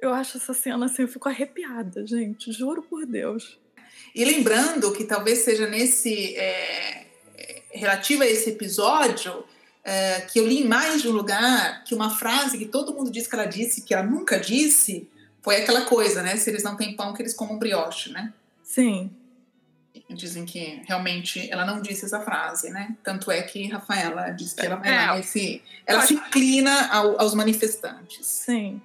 [0.00, 3.58] Eu acho essa cena assim, eu fico arrepiada, gente, juro por Deus.
[4.14, 6.36] E lembrando que talvez seja nesse.
[6.36, 7.06] É,
[7.70, 9.44] relativo a esse episódio,
[9.84, 13.10] é, que eu li em mais de um lugar que uma frase que todo mundo
[13.10, 15.08] diz que ela disse, que ela nunca disse,
[15.42, 16.36] foi aquela coisa, né?
[16.36, 18.32] Se eles não têm pão, que eles comam brioche, né?
[18.62, 19.10] Sim.
[20.10, 22.96] Dizem que realmente ela não disse essa frase, né?
[23.02, 27.20] Tanto é que Rafaela disse que ela vai é, lá se, ela se inclina ao,
[27.20, 28.26] aos manifestantes.
[28.26, 28.80] Sim.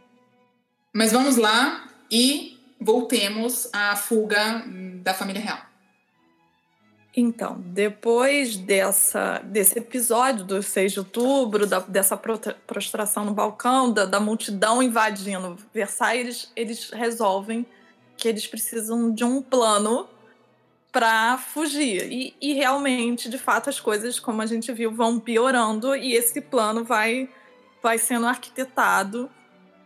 [0.92, 4.64] Mas vamos lá e voltemos à fuga
[5.02, 5.74] da família real.
[7.16, 14.06] Então, depois dessa, desse episódio do 6 de outubro, da, dessa prostração no balcão, da,
[14.06, 17.68] da multidão invadindo Versailles, eles, eles resolvem
[18.18, 20.08] que eles precisam de um plano
[20.92, 22.12] para fugir.
[22.12, 26.42] E, e, realmente, de fato, as coisas, como a gente viu, vão piorando e esse
[26.42, 27.30] plano vai,
[27.82, 29.30] vai sendo arquitetado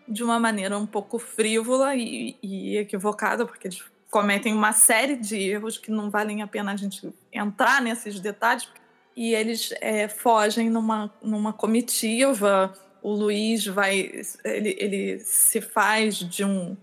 [0.08, 5.38] de uma maneira um pouco frívola e, e equivocada, porque eles cometem uma série de
[5.38, 8.70] erros que não valem a pena a gente entrar nesses detalhes.
[9.15, 12.74] E eles é, fogem numa, numa comitiva.
[13.02, 14.12] O Luiz vai.
[14.43, 16.78] Ele, ele se faz de um,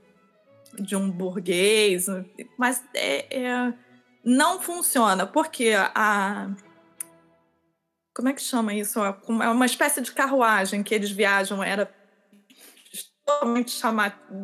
[0.75, 2.07] de um burguês,
[2.59, 3.75] mas é, é
[4.25, 6.51] não funciona, porque a.
[8.15, 9.01] Como é que chama isso?
[9.01, 11.93] É uma espécie de carruagem que eles viajam, era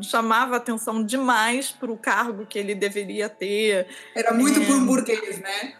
[0.02, 3.86] chamava atenção demais para o cargo que ele deveria ter.
[4.14, 5.76] Era muito é, burguês, né?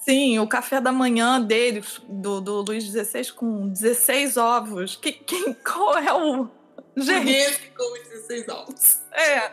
[0.00, 4.96] Sim, o café da manhã deles, do, do Luiz XVI, com 16 ovos.
[4.96, 6.48] Que, quem, qual é o.
[6.96, 7.58] Gente.
[7.58, 9.00] que come 16 ovos.
[9.12, 9.52] É.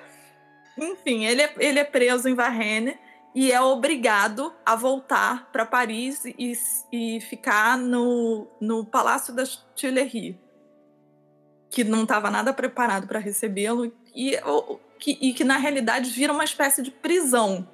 [0.77, 2.97] Enfim, ele é, ele é preso em Varenne
[3.33, 6.53] e é obrigado a voltar para Paris e,
[6.91, 10.35] e ficar no, no Palácio das Tuileries
[11.75, 14.39] que não estava nada preparado para recebê-lo e
[14.97, 17.67] que, e que na realidade vira uma espécie de prisão.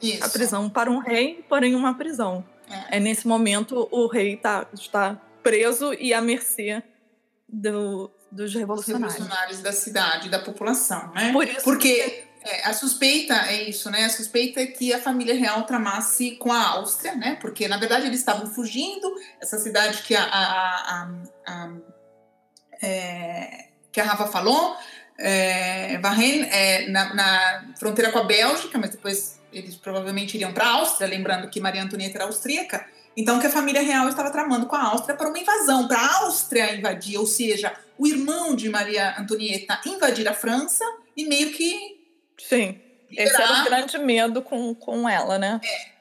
[0.00, 0.24] Isso.
[0.24, 2.46] A prisão para um rei, porém uma prisão.
[2.70, 6.84] É, é nesse momento o rei tá, está preso e à mercê
[7.48, 9.14] do, dos revolucionários.
[9.14, 11.32] Os revolucionários da cidade, da população, né?
[11.32, 14.04] Por isso Porque é, a suspeita é isso, né?
[14.04, 17.36] A suspeita é que a família real tramasse com a Áustria, né?
[17.40, 21.10] Porque na verdade eles estavam fugindo, essa cidade que a, a, a,
[21.44, 21.97] a
[22.82, 24.76] é, que a Rafa falou,
[25.18, 30.72] é, é, na, na, fronteira com a Bélgica, mas depois eles provavelmente iriam para a
[30.74, 32.86] Áustria, lembrando que Maria Antonieta era austríaca.
[33.16, 36.16] Então, que a família real estava tramando com a Áustria para uma invasão, para a
[36.18, 40.84] Áustria invadir, ou seja, o irmão de Maria Antonieta invadir a França
[41.16, 41.98] e meio que.
[42.38, 42.80] Sim.
[43.10, 45.60] Esse era o grande medo com, com ela, né?
[45.64, 45.97] É.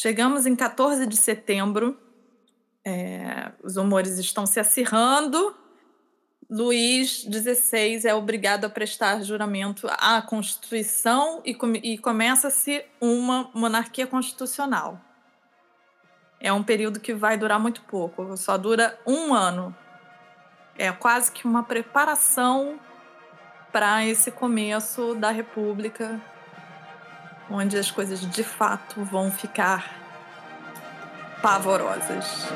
[0.00, 1.98] Chegamos em 14 de setembro,
[2.84, 5.56] é, os humores estão se acirrando.
[6.48, 11.50] Luís XVI é obrigado a prestar juramento à Constituição e,
[11.82, 15.00] e começa-se uma monarquia constitucional.
[16.38, 19.74] É um período que vai durar muito pouco, só dura um ano.
[20.76, 22.78] É quase que uma preparação
[23.72, 26.22] para esse começo da República
[27.50, 29.98] onde as coisas de fato vão ficar
[31.42, 32.46] pavorosas.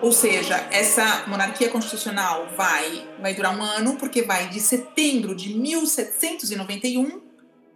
[0.00, 5.52] Ou seja, essa monarquia constitucional vai, vai durar um ano, porque vai de setembro de
[5.52, 7.27] 1791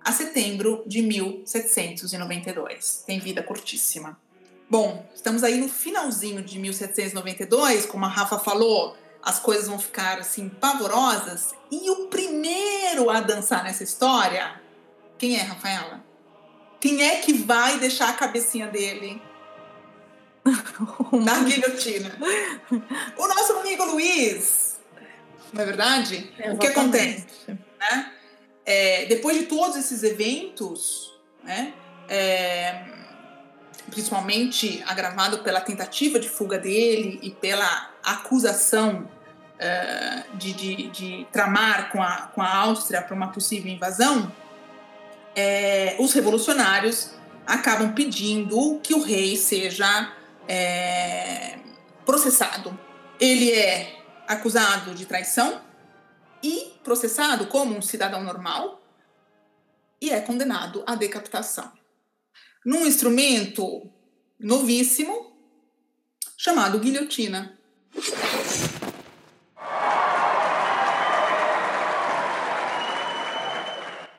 [0.05, 3.05] a setembro de 1792.
[3.07, 4.19] Tem vida curtíssima.
[4.69, 10.19] Bom, estamos aí no finalzinho de 1792, como a Rafa falou, as coisas vão ficar
[10.19, 11.55] assim pavorosas.
[11.71, 14.61] E o primeiro a dançar nessa história,
[15.19, 16.03] quem é, Rafaela?
[16.81, 19.23] Quem é que vai deixar a cabecinha dele
[21.13, 22.19] na guilhotina?
[23.17, 24.81] O nosso amigo Luiz.
[25.53, 26.17] Não é verdade?
[26.17, 26.57] Exatamente.
[26.57, 27.27] O que acontece?
[27.47, 28.13] Né?
[28.65, 31.75] É, depois de todos esses eventos, né,
[32.09, 32.85] é,
[33.91, 39.09] principalmente agravado pela tentativa de fuga dele e pela acusação
[39.59, 44.33] é, de, de, de, tramar com a, com a Áustria para uma possível invasão,
[45.35, 47.13] é, os revolucionários
[47.47, 50.13] acabam pedindo que o rei seja
[50.49, 51.59] é,
[52.05, 52.79] processado.
[53.21, 55.61] Ele é acusado de traição,
[56.43, 58.83] e processado como um cidadão normal
[60.01, 61.71] e é condenado à decapitação.
[62.65, 63.89] Num instrumento
[64.39, 65.37] novíssimo
[66.37, 67.57] chamado guilhotina.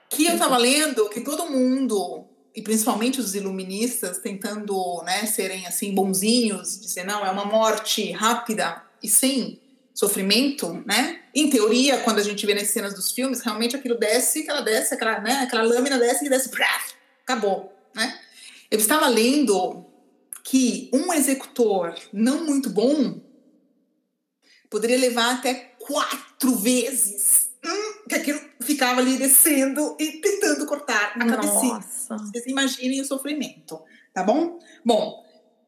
[0.10, 5.94] Que eu estava lendo que todo mundo, e principalmente os iluministas, tentando né, serem assim
[5.94, 9.63] bonzinhos, dizer não, é uma morte rápida e sem
[9.94, 11.22] sofrimento, né?
[11.36, 14.94] Em teoria, quando a gente vê nas cenas dos filmes, realmente aquilo desce, aquela desce,
[14.94, 15.42] aquela, né?
[15.44, 18.20] aquela lâmina desce e desce, braf, acabou, né?
[18.72, 19.86] Eu estava lendo
[20.44, 23.22] que um executor não muito bom
[24.70, 31.26] poderia levar até quatro vezes hum, que aquilo ficava ali descendo e tentando cortar a
[31.26, 31.80] cabecinha.
[31.80, 33.80] Vocês imaginem o sofrimento,
[34.12, 34.60] tá bom?
[34.84, 35.24] Bom,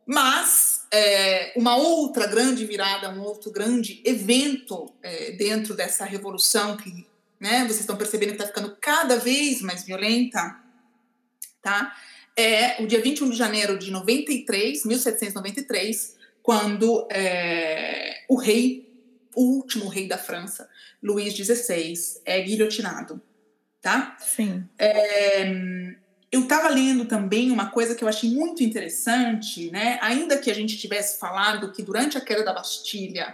[0.05, 7.05] mas é, uma outra grande virada, um outro grande evento é, dentro dessa revolução que
[7.39, 10.59] né, vocês estão percebendo que está ficando cada vez mais violenta,
[11.61, 11.93] tá?
[12.35, 18.93] é o dia 21 de janeiro de 93, 1793, quando é, o rei,
[19.35, 20.69] o último rei da França,
[21.01, 21.93] Luís XVI,
[22.25, 23.21] é guilhotinado,
[23.81, 24.17] tá?
[24.19, 24.67] Sim.
[24.77, 25.95] É,
[26.35, 29.97] eu estava lendo também uma coisa que eu achei muito interessante, né?
[30.01, 33.33] Ainda que a gente tivesse falado que durante a queda da Bastilha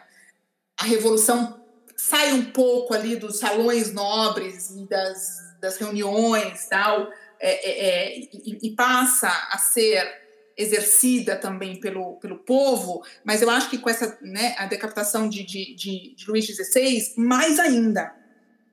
[0.80, 1.60] a revolução
[1.98, 8.20] sai um pouco ali dos salões nobres e das, das reuniões tal, é, é, é,
[8.20, 10.08] e, e, passa a ser
[10.56, 15.44] exercida também pelo, pelo povo, mas eu acho que com essa né, a decapitação de,
[15.44, 18.14] de, de, de Luís XVI, mais ainda,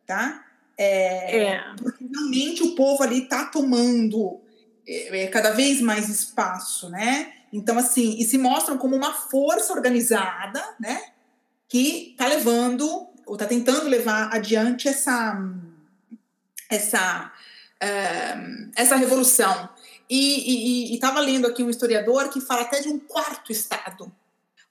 [0.07, 0.48] tá?
[0.79, 1.65] É, é.
[1.77, 4.41] Porque realmente o povo ali está tomando
[4.87, 7.33] é, é, cada vez mais espaço, né?
[7.53, 11.03] Então, assim, e se mostram como uma força organizada, né?
[11.69, 15.37] Que está levando, ou está tentando levar adiante essa,
[16.71, 17.33] essa,
[17.83, 19.69] uh, essa revolução.
[20.09, 24.11] E estava lendo aqui um historiador que fala até de um quarto Estado,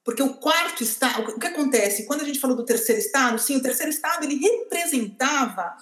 [0.04, 2.06] porque o quarto estado, o que acontece?
[2.06, 5.76] Quando a gente falou do terceiro estado, sim, o terceiro estado ele representava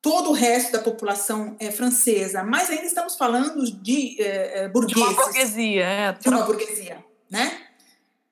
[0.00, 4.94] todo o resto da população é, francesa, mas ainda estamos falando de é, burgueses.
[4.94, 6.12] De uma burguesia, é.
[6.12, 7.68] De uma burguesia, né?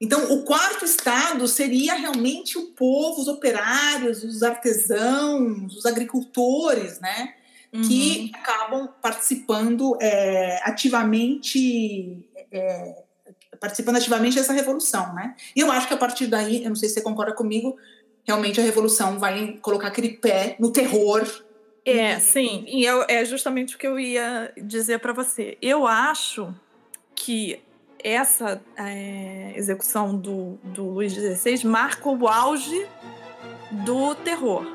[0.00, 7.34] Então, o quarto estado seria realmente o povo, os operários, os artesãos, os agricultores, né?
[7.72, 7.82] Uhum.
[7.82, 13.02] Que acabam participando é, ativamente, é,
[13.58, 15.34] participando ativamente dessa revolução, né?
[15.54, 17.76] E eu acho que a partir daí, eu não sei se você concorda comigo,
[18.22, 21.26] realmente a revolução vai colocar aquele pé no terror
[21.86, 25.56] é, sim, e eu, é justamente o que eu ia dizer para você.
[25.62, 26.52] Eu acho
[27.14, 27.60] que
[28.02, 32.86] essa é, execução do, do Luiz XVI marca o auge
[33.70, 34.66] do terror.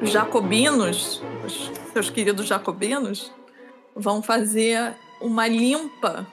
[0.00, 3.30] Os jacobinos, os seus queridos jacobinos,
[3.94, 6.26] vão fazer uma limpa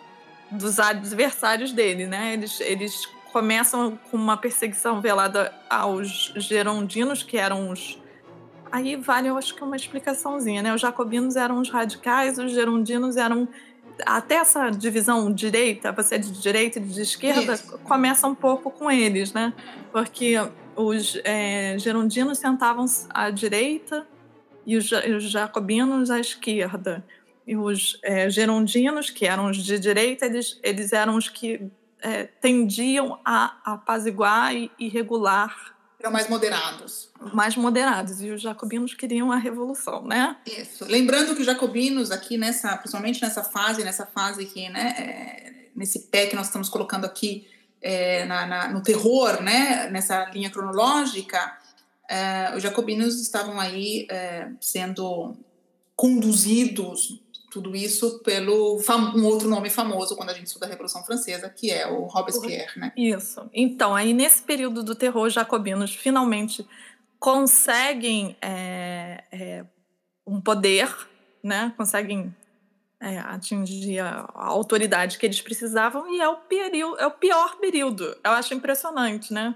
[0.51, 2.33] dos adversários dele, né?
[2.33, 7.99] Eles, eles começam com uma perseguição velada aos gerondinos, que eram os.
[8.71, 10.73] Aí vale, eu acho que uma explicaçãozinha, né?
[10.73, 13.47] Os jacobinos eram os radicais, os gerondinos eram.
[14.05, 17.77] Até essa divisão direita, você é de direita e de esquerda, Isso.
[17.79, 19.53] começa um pouco com eles, né?
[19.91, 20.35] Porque
[20.73, 24.07] os é, gerondinos sentavam à direita
[24.65, 27.03] e os, os jacobinos à esquerda.
[27.49, 31.59] E os é, gerondinos, que eram os de direita, eles, eles eram os que
[31.99, 35.75] é, tendiam a apaziguar e, e regular.
[35.99, 37.09] Eram mais moderados.
[37.33, 38.21] Mais moderados.
[38.21, 40.37] E os jacobinos queriam a revolução, né?
[40.45, 40.85] Isso.
[40.85, 44.93] Lembrando que os jacobinos, aqui nessa, principalmente nessa fase, nessa fase aqui, né?
[44.99, 47.47] É, nesse pé que nós estamos colocando aqui
[47.81, 49.89] é, na, na, no terror, né?
[49.89, 51.57] Nessa linha cronológica,
[52.07, 55.35] é, os jacobinos estavam aí é, sendo
[55.95, 58.79] conduzidos tudo isso pelo
[59.15, 62.79] um outro nome famoso quando a gente estuda a Revolução Francesa, que é o Robespierre,
[62.79, 62.93] né?
[62.95, 63.49] Isso.
[63.53, 66.67] Então, aí nesse período do terror, os jacobinos finalmente
[67.19, 69.65] conseguem é, é,
[70.25, 70.95] um poder,
[71.43, 71.73] né?
[71.75, 72.35] Conseguem
[72.99, 77.57] é, atingir a, a, autoridade que eles precisavam e é o, período, é o pior
[77.57, 78.15] período.
[78.23, 79.55] Eu acho impressionante, né?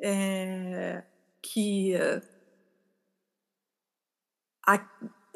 [0.00, 1.02] É,
[1.42, 1.94] que
[4.66, 4.86] a,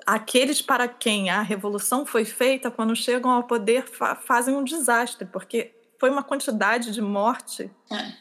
[0.07, 5.27] aqueles para quem a revolução foi feita, quando chegam ao poder, fa fazem um desastre,
[5.27, 8.13] porque foi uma quantidade de morte é.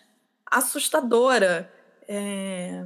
[0.45, 1.71] assustadora.
[2.07, 2.83] É...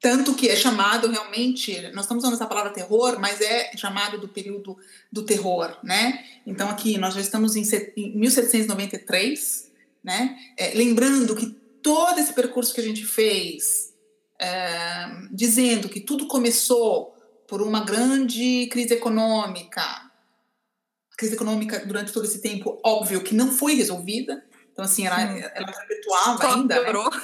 [0.00, 4.28] Tanto que é chamado realmente, nós estamos usando essa palavra terror, mas é chamado do
[4.28, 4.76] período
[5.10, 6.24] do terror, né?
[6.46, 7.62] Então aqui nós já estamos em,
[7.96, 9.72] em 1793,
[10.02, 10.36] né?
[10.58, 11.46] É, lembrando que
[11.82, 13.94] todo esse percurso que a gente fez,
[14.38, 17.13] é, dizendo que tudo começou
[17.48, 19.80] por uma grande crise econômica.
[19.80, 24.44] A crise econômica, durante todo esse tempo, óbvio que não foi resolvida.
[24.72, 25.38] Então, assim, ela, hum.
[25.38, 26.74] ela perpetuava só ainda.
[26.74, 26.82] Né?
[26.82, 27.10] Piorou.
[27.10, 27.20] Né?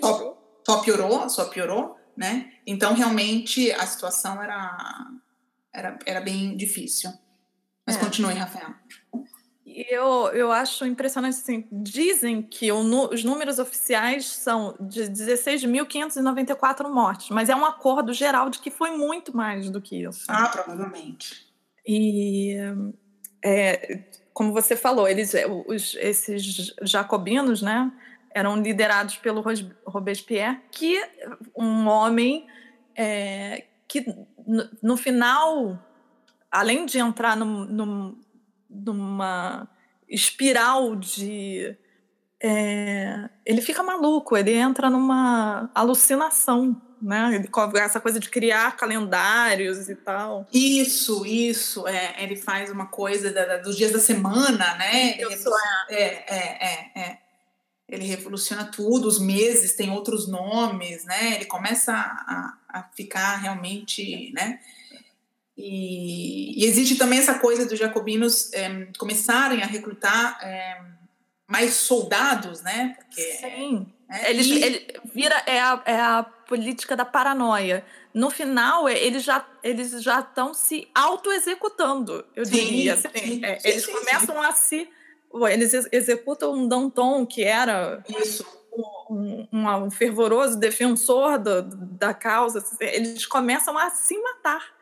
[0.00, 2.52] Só, só piorou, só piorou, né?
[2.66, 5.10] Então, realmente, a situação era,
[5.72, 7.12] era, era bem difícil.
[7.86, 8.00] Mas é.
[8.00, 8.83] continue, Rafael
[9.74, 12.78] eu, eu acho impressionante, assim, dizem que o,
[13.12, 18.92] os números oficiais são de 16.594 mortes, mas é um acordo geral de que foi
[18.96, 20.24] muito mais do que isso.
[20.28, 21.44] Ah, provavelmente.
[21.86, 22.56] E,
[23.44, 27.90] é, como você falou, eles, é, os, esses jacobinos, né,
[28.30, 29.42] eram liderados pelo
[29.86, 31.02] Robespierre, que
[31.56, 32.46] um homem
[32.94, 34.06] é, que,
[34.46, 35.78] no, no final,
[36.50, 38.23] além de entrar no, no
[38.74, 39.68] numa
[40.08, 41.76] espiral de.
[42.42, 47.34] É, ele fica maluco, ele entra numa alucinação, né?
[47.34, 47.48] Ele,
[47.78, 50.46] essa coisa de criar calendários e tal.
[50.52, 51.86] Isso, isso.
[51.86, 55.18] É, ele faz uma coisa da, da, dos dias da semana, né?
[55.18, 55.34] Ele,
[55.90, 57.18] é, é, é, é.
[57.88, 61.34] Ele revoluciona tudo, os meses têm outros nomes, né?
[61.34, 64.58] Ele começa a, a ficar realmente, né?
[65.56, 70.80] E, e, existe também essa coisa dos jacobinos é, começarem a recrutar é,
[71.48, 72.96] mais soldados, né?
[72.98, 73.86] Porque, Sim.
[74.10, 74.62] É, eles, e...
[74.62, 77.84] ele vira é a, é a política da paranoia.
[78.12, 82.96] No final, eles já eles já estão se auto-executando, eu sim, diria.
[82.96, 84.88] Sim, sim, eles começam a se
[85.50, 88.46] eles executam um Danton que era isso
[89.10, 92.58] um, um, um fervoroso defensor do, da causa.
[92.58, 94.73] Assim, eles começam a se matar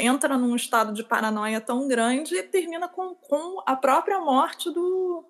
[0.00, 5.24] entra num estado de paranoia tão grande e termina com, com a própria morte do,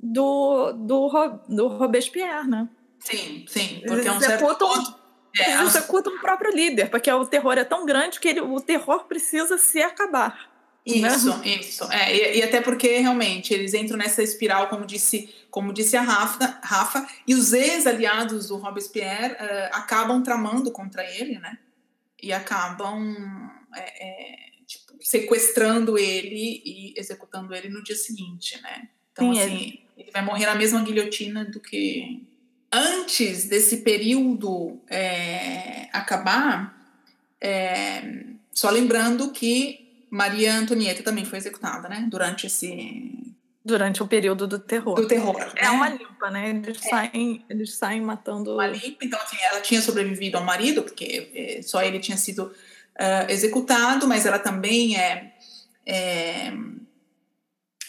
[0.00, 2.68] do, do, do Robespierre, né?
[3.00, 5.02] Sim, sim, porque é um certo ponto...
[5.38, 8.60] É, eles executam o próprio líder, porque o terror é tão grande que ele, o
[8.60, 10.52] terror precisa se acabar.
[10.84, 11.48] Isso, né?
[11.48, 11.92] isso.
[11.92, 16.02] É, e, e, até porque realmente eles entram nessa espiral, como disse, como disse a
[16.02, 21.58] Rafa, Rafa e os ex-aliados do Robespierre uh, acabam tramando contra ele, né?
[22.20, 23.16] E acabam
[23.74, 28.88] é, é, tipo, sequestrando ele e executando ele no dia seguinte, né?
[29.12, 29.80] Então, Sim, assim, ele...
[29.98, 32.22] ele vai morrer na mesma guilhotina do que.
[32.74, 36.74] Antes desse período é, acabar,
[37.38, 42.06] é, só lembrando que Maria Antonieta também foi executada, né?
[42.10, 43.32] Durante esse
[43.64, 44.94] durante o período do terror.
[44.96, 45.36] Do terror.
[45.54, 45.70] É né?
[45.70, 46.50] uma limpa, né?
[46.50, 46.88] Eles, é.
[46.88, 48.54] saem, eles saem matando.
[48.54, 52.52] Uma limpa, então assim, ela tinha sobrevivido ao marido, porque é, só ele tinha sido
[52.98, 55.32] uh, executado, mas ela também é,
[55.86, 56.52] é,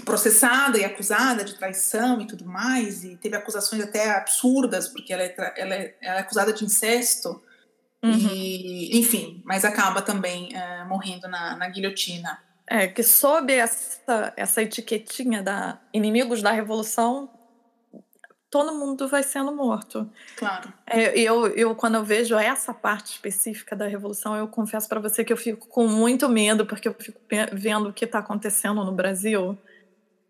[0.05, 5.23] processada e acusada de traição e tudo mais, e teve acusações até absurdas, porque ela
[5.23, 7.41] é, ela é, ela é acusada de incesto,
[8.03, 8.29] uhum.
[8.31, 12.39] e, enfim, mas acaba também uh, morrendo na, na guilhotina.
[12.65, 17.29] É, que sob essa, essa etiquetinha da inimigos da revolução,
[18.53, 20.07] todo mundo vai sendo morto.
[20.37, 20.71] Claro.
[20.85, 25.25] É, eu, eu, quando eu vejo essa parte específica da revolução, eu confesso para você
[25.25, 27.19] que eu fico com muito medo, porque eu fico
[27.51, 29.57] vendo o que está acontecendo no Brasil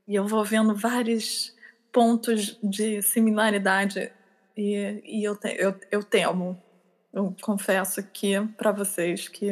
[0.07, 1.53] e eu vou vendo vários
[1.91, 4.09] pontos de similaridade
[4.55, 6.57] e, e eu, te, eu, eu temo.
[7.11, 9.49] Eu confesso aqui para vocês que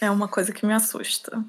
[0.00, 1.44] é uma coisa que me assusta.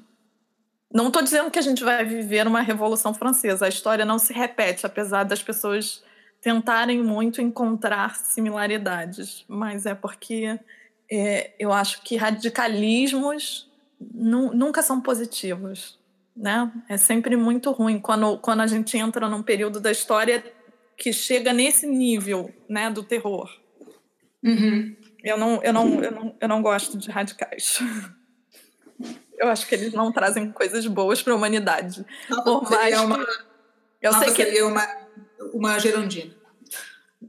[0.92, 3.66] Não estou dizendo que a gente vai viver uma revolução francesa.
[3.66, 6.02] A história não se repete, apesar das pessoas
[6.40, 9.44] tentarem muito encontrar similaridades.
[9.46, 10.58] Mas é porque
[11.10, 13.70] é, eu acho que radicalismos
[14.00, 15.98] nu nunca são positivos.
[16.36, 16.70] Né?
[16.88, 20.42] É sempre muito ruim quando, quando a gente entra num período da história
[20.96, 23.48] que chega nesse nível né, do terror.
[24.42, 24.96] Uhum.
[25.22, 27.78] Eu, não, eu, não, eu, não, eu não gosto de radicais.
[29.40, 32.04] Eu acho que eles não trazem coisas boas para a humanidade.
[32.44, 33.32] Por mais uma, que...
[34.02, 34.86] Eu sei que seria uma,
[35.54, 36.34] uma gerondina.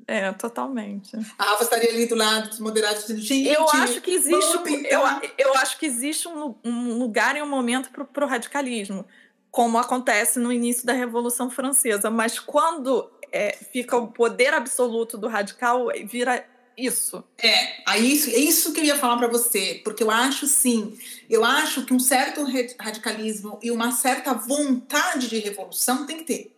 [0.06, 1.16] É, totalmente.
[1.38, 4.58] A Rafa estaria ali do lado dos moderados dizendo, gente, eu acho que existe,
[4.90, 5.02] eu,
[5.38, 9.06] eu acho que existe um, um lugar e um momento para o radicalismo,
[9.50, 12.10] como acontece no início da Revolução Francesa.
[12.10, 16.46] Mas quando é, fica o poder absoluto do radical, vira
[16.86, 17.24] isso.
[17.38, 20.98] É, aí isso, é isso que eu ia falar para você, porque eu acho sim,
[21.30, 22.44] eu acho que um certo
[22.80, 26.58] radicalismo e uma certa vontade de revolução tem que ter.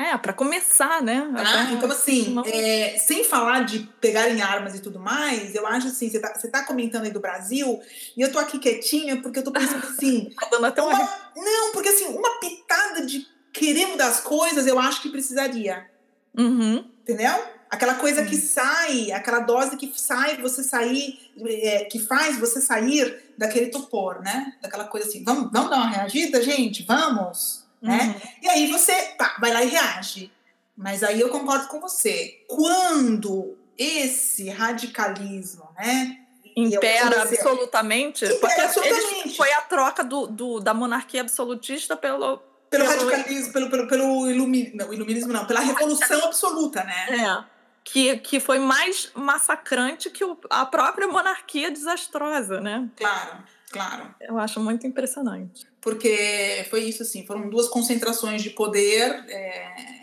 [0.00, 1.30] É, para começar, né?
[1.36, 2.42] Ah, então, assim, não...
[2.46, 6.48] é, sem falar de pegarem armas e tudo mais, eu acho assim, você tá, você
[6.48, 7.78] tá comentando aí do Brasil,
[8.16, 10.30] e eu tô aqui quietinha porque eu tô pensando assim.
[10.40, 10.94] tá dando até uma...
[10.94, 11.18] uma...
[11.36, 15.86] Não, porque assim, uma pitada de querer mudar as coisas, eu acho que precisaria.
[16.34, 16.82] Uhum.
[17.02, 17.59] Entendeu?
[17.70, 23.32] Aquela coisa que sai, aquela dose que sai, você sair, é, que faz você sair
[23.38, 24.54] daquele topor, né?
[24.60, 26.82] Daquela coisa assim, vamos, vamos dar uma reagida, gente?
[26.82, 27.64] Vamos?
[27.80, 27.96] Né?
[27.96, 28.08] Uhum.
[28.08, 28.22] Né?
[28.42, 30.32] E aí você pá, vai lá e reage.
[30.76, 32.44] Mas aí eu concordo com você.
[32.48, 36.18] Quando esse radicalismo, né?
[36.56, 38.24] Impera absolutamente.
[38.24, 39.36] Impera porque absolutamente.
[39.36, 44.28] foi a troca do, do, da monarquia absolutista pelo, pelo, pelo radicalismo, pelo, pelo, pelo
[44.28, 47.06] iluminismo, não, iluminismo não, pela revolução absoluta, né?
[47.10, 52.88] É que, que foi mais massacrante que o, a própria monarquia desastrosa, né?
[52.96, 54.14] Claro, claro.
[54.20, 55.66] Eu acho muito impressionante.
[55.80, 60.00] Porque foi isso, assim, foram duas concentrações de poder é,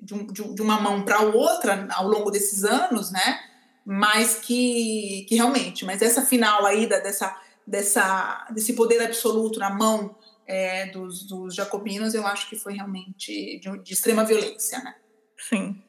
[0.00, 3.40] de, um, de, uma mão para a outra ao longo desses anos, né?
[3.84, 7.36] Mas que, que realmente, mas essa final aí da, dessa,
[7.66, 13.58] dessa, desse poder absoluto na mão é, dos, dos, jacobinos, eu acho que foi realmente
[13.58, 14.94] de, de extrema violência, né?
[15.38, 15.82] Sim.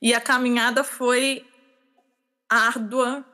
[0.00, 1.46] E a caminhada foi
[2.48, 3.24] árdua,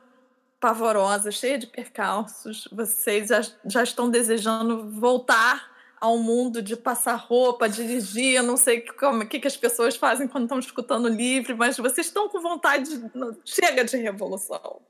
[0.59, 2.67] pavorosa, cheia de percalços.
[2.71, 9.27] Vocês já, já estão desejando voltar ao mundo de passar roupa, dirigir, não sei o
[9.27, 13.11] que, que as pessoas fazem quando estão escutando livre, mas vocês estão com vontade, de,
[13.43, 14.81] chega de revolução.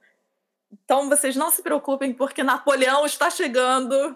[0.72, 4.16] Então vocês não se preocupem, porque Napoleão está chegando.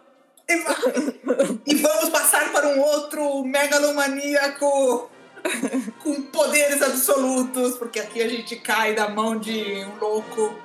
[0.50, 5.11] E, vamos passar para um outro megalomaníaco
[6.04, 10.56] com poderes absolutos, porque aqui a gente cai da mão de um louco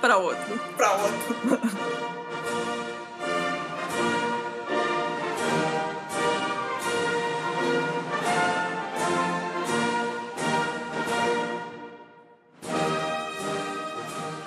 [0.00, 0.60] para outro.
[0.76, 1.86] Para outro.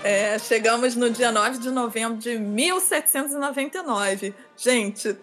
[0.01, 4.33] É, chegamos no dia 9 de novembro de 1799.
[4.55, 5.15] Gente,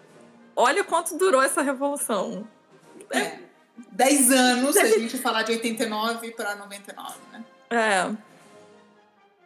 [0.55, 2.47] olha quanto durou essa revolução.
[3.11, 3.46] É,
[3.91, 7.43] 10 anos, se a gente falar de 89 para 99, né?
[7.69, 8.15] É.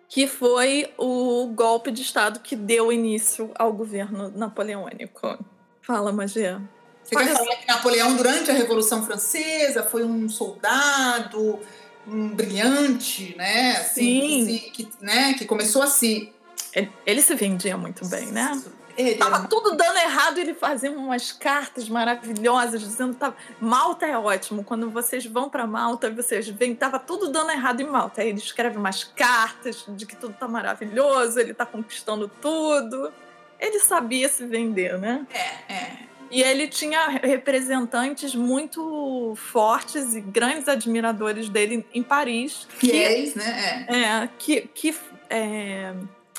[0.07, 5.37] Que foi o golpe de Estado que deu início ao governo napoleônico.
[5.81, 6.61] Fala, Magia.
[7.03, 11.59] Você quer falar que Napoleão, durante a Revolução Francesa, foi um soldado
[12.07, 13.77] um brilhante, né?
[13.77, 14.57] Assim, Sim.
[14.57, 15.33] Que, que, né?
[15.33, 16.31] que começou a se.
[16.73, 18.61] Ele, ele se vendia muito bem, né?
[19.01, 19.47] Ele tava era...
[19.47, 25.25] tudo dando errado ele fazia umas cartas maravilhosas dizendo tava Malta é ótimo quando vocês
[25.25, 29.03] vão para Malta vocês veem tava tudo dando errado em Malta aí ele escreve umas
[29.03, 33.11] cartas de que tudo tá maravilhoso ele tá conquistando tudo
[33.59, 40.69] ele sabia se vender né é é e ele tinha representantes muito fortes e grandes
[40.69, 42.65] admiradores dele em Paris.
[42.69, 43.85] Fiéis, né?
[43.89, 44.95] É, é que, que
[45.29, 45.93] é,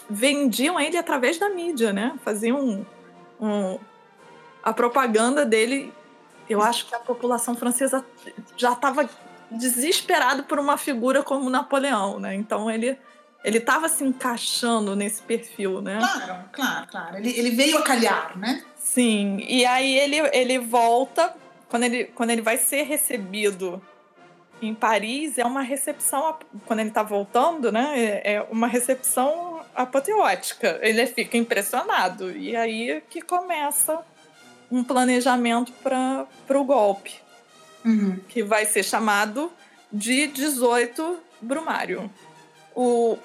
[0.09, 2.15] vendiam ele através da mídia, né?
[2.25, 2.87] Faziam um,
[3.41, 3.79] um,
[4.63, 5.93] a propaganda dele.
[6.49, 8.05] Eu acho que a população francesa
[8.57, 9.09] já estava
[9.51, 12.35] desesperada por uma figura como Napoleão, né?
[12.35, 12.99] Então ele
[13.45, 15.99] ele estava se encaixando nesse perfil, né?
[15.99, 17.17] Claro, claro, claro.
[17.17, 18.63] Ele, ele veio a calhar, né?
[18.77, 21.35] Sim, e aí ele, ele volta,
[21.69, 23.83] quando ele, quando ele vai ser recebido
[24.61, 26.37] em Paris, é uma recepção,
[26.67, 27.93] quando ele está voltando, né?
[27.97, 30.79] É, é uma recepção apoteótica.
[30.83, 32.31] Ele fica impressionado.
[32.37, 34.01] E aí que começa
[34.71, 36.27] um planejamento para
[36.59, 37.15] o golpe,
[37.85, 38.19] uhum.
[38.29, 39.53] que vai ser chamado
[39.93, 42.11] de 18 Brumário.
[42.75, 43.19] O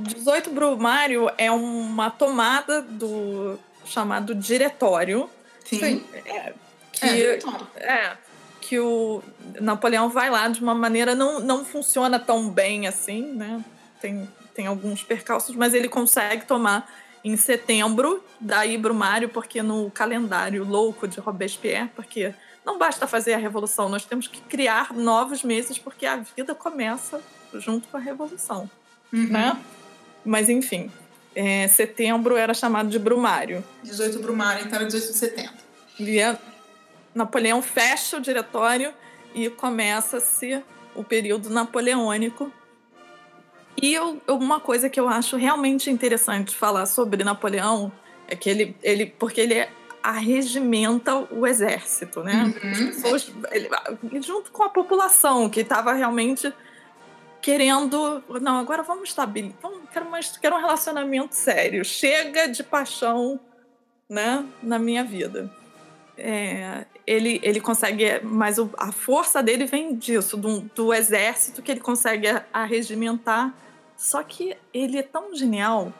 [0.00, 5.30] 18 Brumário é uma tomada do chamado diretório.
[5.64, 6.04] Sim.
[6.26, 6.52] É,
[6.92, 7.38] que, é,
[7.76, 8.16] é,
[8.60, 9.22] que o
[9.60, 13.64] Napoleão vai lá de uma maneira não, não funciona tão bem assim, né?
[14.00, 14.28] Tem,
[14.58, 16.92] tem alguns percalços, mas ele consegue tomar
[17.22, 22.34] em setembro, daí Brumário, porque no calendário louco de Robespierre, porque
[22.66, 27.22] não basta fazer a revolução, nós temos que criar novos meses, porque a vida começa
[27.54, 28.68] junto com a revolução,
[29.12, 29.28] uhum.
[29.28, 29.56] né?
[30.24, 30.90] Mas enfim,
[31.36, 33.62] é, setembro era chamado de Brumário.
[33.84, 35.54] 18 Brumário, então era 18 de setembro.
[36.00, 36.18] E
[37.14, 38.92] Napoleão fecha o diretório
[39.32, 40.60] e começa-se
[40.96, 42.52] o período napoleônico.
[43.80, 47.92] E eu, uma coisa que eu acho realmente interessante falar sobre Napoleão
[48.26, 49.68] é que ele, ele porque ele
[50.02, 52.44] arregimenta o exército, né?
[52.62, 52.70] Uhum.
[52.70, 53.68] As pessoas, ele,
[54.20, 56.52] junto com a população que estava realmente
[57.40, 58.22] querendo.
[58.40, 59.56] Não, agora vamos estabilizar.
[59.92, 61.84] Quero, mais, quero um relacionamento sério.
[61.84, 63.38] Chega de paixão
[64.08, 65.50] né, na minha vida.
[66.16, 68.20] É, ele, ele consegue.
[68.22, 73.54] Mas o, a força dele vem disso, do, do exército que ele consegue arregimentar.
[73.98, 75.92] Só que ele é tão genial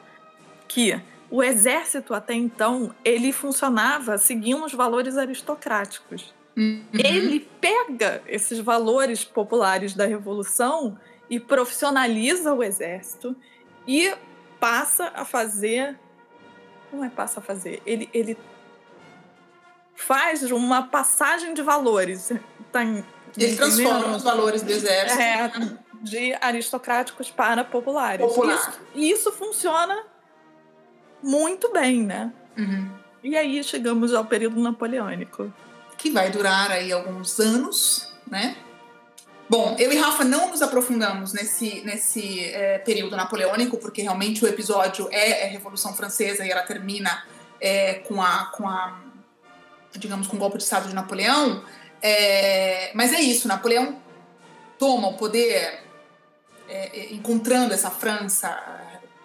[0.69, 6.33] que o exército até então ele funcionava seguindo os valores aristocráticos.
[6.57, 6.85] Uhum.
[6.95, 10.97] Ele pega esses valores populares da revolução
[11.29, 13.37] e profissionaliza o exército
[13.87, 14.15] e
[14.61, 15.99] passa a fazer.
[16.93, 18.39] Não é passa a fazer, ele, ele
[19.97, 22.33] faz uma passagem de valores.
[22.71, 23.05] Tá em,
[23.37, 25.21] ele transforma os valores do exército.
[25.21, 28.27] É, de aristocráticos para populares.
[28.27, 28.57] Popular.
[28.57, 30.05] Isso, e isso funciona
[31.23, 32.33] muito bem, né?
[32.57, 32.91] Uhum.
[33.23, 35.53] E aí chegamos ao período napoleônico.
[35.97, 38.57] Que vai durar aí alguns anos, né?
[39.51, 44.49] Bom, eu e Rafa não nos aprofundamos nesse, nesse é, período napoleônico, porque realmente o
[44.49, 47.25] episódio é, é Revolução Francesa e ela termina
[47.59, 49.01] é, com, a, com a,
[49.97, 51.65] digamos, com o golpe de Estado de Napoleão.
[52.03, 54.01] É, mas é isso, Napoleão
[54.79, 55.88] toma o poder
[56.69, 58.57] é, é, encontrando essa França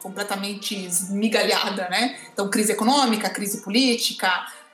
[0.02, 2.20] completamente esmigalhada, né?
[2.34, 4.30] Então, crise econômica, crise política,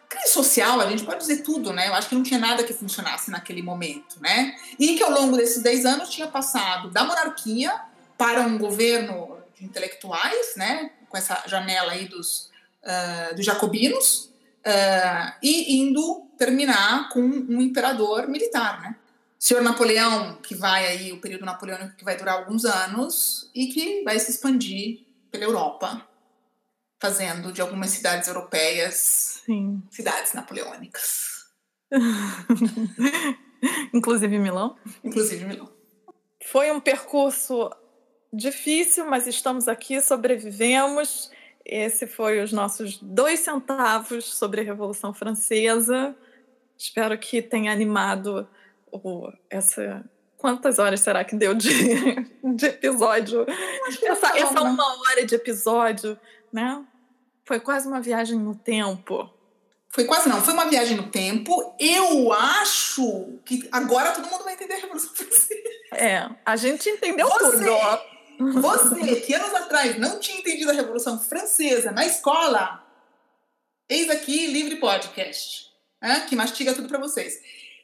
[0.10, 1.88] crise social, a gente pode dizer tudo, né?
[1.88, 4.56] Eu acho que não tinha nada que funcionasse naquele momento, né?
[4.80, 7.80] E que ao longo desses 10 anos tinha passado da monarquia
[8.18, 10.92] para um governo de intelectuais, né?
[11.08, 12.50] Com essa janela aí dos,
[12.84, 14.32] uh, dos jacobinos,
[14.66, 18.96] uh, e indo terminar com um imperador militar, né?
[19.40, 24.04] Senhor Napoleão, que vai aí, o período napoleônico que vai durar alguns anos e que
[24.04, 26.06] vai se expandir pela Europa,
[27.00, 29.82] fazendo de algumas cidades europeias Sim.
[29.90, 31.46] cidades napoleônicas.
[33.94, 34.76] Inclusive Milão.
[35.02, 35.70] Inclusive Milão.
[36.44, 37.72] Foi um percurso
[38.34, 41.32] difícil, mas estamos aqui, sobrevivemos.
[41.66, 46.14] Esse foi os nossos dois centavos sobre a Revolução Francesa.
[46.78, 48.46] Espero que tenha animado
[48.92, 50.04] o, essa.
[50.38, 51.70] Quantas horas será que deu de,
[52.56, 53.46] de episódio?
[54.04, 56.18] Essa, essa uma hora de episódio,
[56.52, 56.82] né?
[57.46, 59.30] Foi quase uma viagem no tempo.
[59.90, 61.76] Foi quase não, foi uma viagem no tempo.
[61.80, 65.70] Eu acho que agora todo mundo vai entender a Revolução Francesa.
[65.94, 68.62] É, a gente entendeu Você, tudo.
[68.62, 72.86] Você, que anos atrás não tinha entendido a Revolução Francesa na escola,
[73.90, 75.68] eis aqui Livre Podcast,
[76.02, 77.34] né, que mastiga tudo para vocês.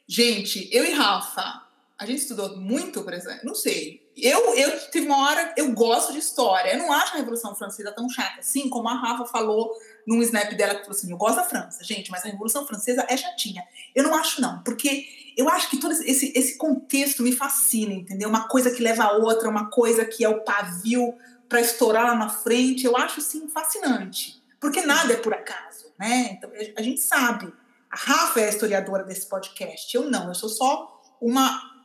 [0.08, 1.62] Gente, eu e Rafa,
[1.98, 4.06] a gente estudou muito, por exemplo, não sei.
[4.16, 6.72] Eu, eu tive uma hora, eu gosto de história.
[6.72, 9.70] Eu não acho a Revolução Francesa tão chata assim, como a Rafa falou
[10.06, 13.04] num snap dela que falou assim: eu gosto da França, gente, mas a Revolução Francesa
[13.08, 13.62] é chatinha.
[13.94, 18.28] Eu não acho, não, porque eu acho que todo esse, esse contexto me fascina, entendeu?
[18.28, 21.14] Uma coisa que leva a outra, uma coisa que é o pavio
[21.48, 22.86] para estourar lá na frente.
[22.86, 24.42] Eu acho, assim, fascinante.
[24.58, 26.30] Porque nada é por acaso, né?
[26.32, 27.52] Então, a gente sabe.
[27.96, 29.94] Rafa é a historiadora desse podcast.
[29.96, 31.76] Eu não, eu sou só uma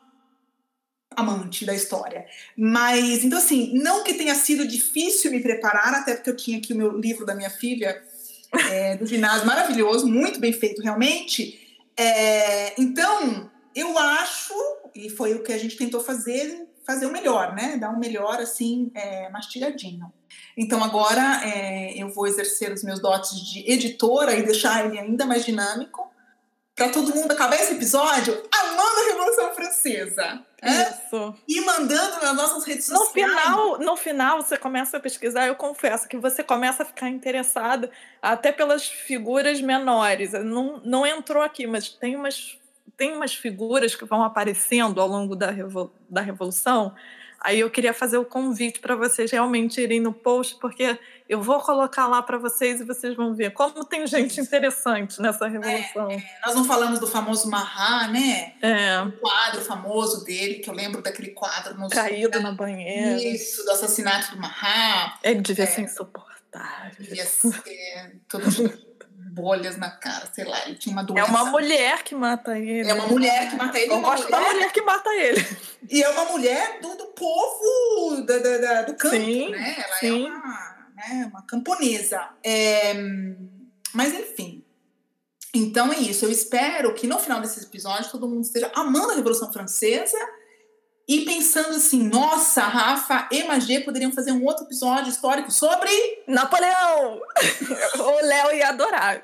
[1.16, 2.26] amante da história.
[2.58, 6.74] Mas, então, assim, não que tenha sido difícil me preparar, até porque eu tinha aqui
[6.74, 8.02] o meu livro da minha filha,
[8.70, 11.80] é, do ginásio, maravilhoso, muito bem feito, realmente.
[11.98, 14.54] É, então, eu acho,
[14.96, 17.78] e foi o que a gente tentou fazer, fazer o melhor, né?
[17.78, 20.12] Dar um melhor, assim, é, mastigadinho.
[20.58, 25.26] Então, agora é, eu vou exercer os meus dotes de editora e deixar ele ainda
[25.26, 26.10] mais dinâmico
[26.76, 30.46] para todo mundo acabar esse episódio amando a Revolução Francesa.
[30.62, 30.90] É?
[30.90, 31.36] Isso.
[31.48, 33.32] E mandando nas nossas redes No sociais.
[33.32, 37.90] final, no final, você começa a pesquisar, eu confesso que você começa a ficar interessado
[38.22, 40.34] até pelas figuras menores.
[40.34, 42.58] Não, não entrou aqui, mas tem umas,
[43.02, 46.94] tem umas figuras que vão aparecendo ao longo da, revol, da Revolução.
[47.40, 51.60] Aí eu queria fazer o convite para vocês realmente irem no post, porque eu vou
[51.62, 56.12] colocar lá para vocês e vocês vão ver como tem gente interessante nessa revolução.
[56.12, 58.54] É, nós não falamos do famoso Mahat, né?
[58.62, 59.02] É.
[59.02, 63.20] O quadro famoso dele, que eu lembro daquele quadro no Caído na banheira.
[63.20, 65.18] Isso, do assassinato do Mahat.
[65.24, 66.92] Ele devia ser insuportável.
[67.00, 67.64] Devia ser
[68.30, 68.46] todo
[69.34, 71.26] bolhas na cara, sei lá, ele tinha uma doença.
[71.26, 72.90] É uma mulher que mata ele.
[72.90, 73.94] É uma mulher que mata ele.
[73.94, 75.48] Eu gosto da mulher- mulher que mata ele.
[75.90, 79.76] E é uma mulher do, do povo da, da- da- do campo, Sim, né?
[79.86, 80.26] Ela sim.
[80.26, 82.28] é uma, né, uma camponesa.
[82.44, 82.94] É,
[83.94, 84.64] mas enfim.
[85.54, 86.26] Então é isso.
[86.26, 90.18] Eu espero que no final desse episódio todo mundo esteja amando a Revolução Francesa
[91.14, 95.90] e pensando assim: nossa, Rafa e Magê poderiam fazer um outro episódio histórico sobre.
[96.26, 97.20] Napoleão!
[98.00, 99.22] o Léo ia adorar.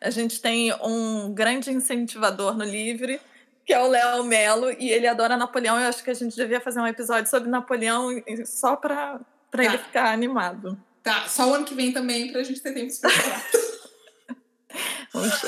[0.00, 3.20] A gente tem um grande incentivador no Livre,
[3.64, 5.78] que é o Léo Melo, e ele adora Napoleão.
[5.78, 8.08] Eu acho que a gente devia fazer um episódio sobre Napoleão
[8.44, 9.20] só para
[9.52, 9.64] Tá.
[9.64, 10.76] ele ficar animado.
[11.02, 13.44] Tá, só o ano que vem também pra gente ter tempo de se preparar.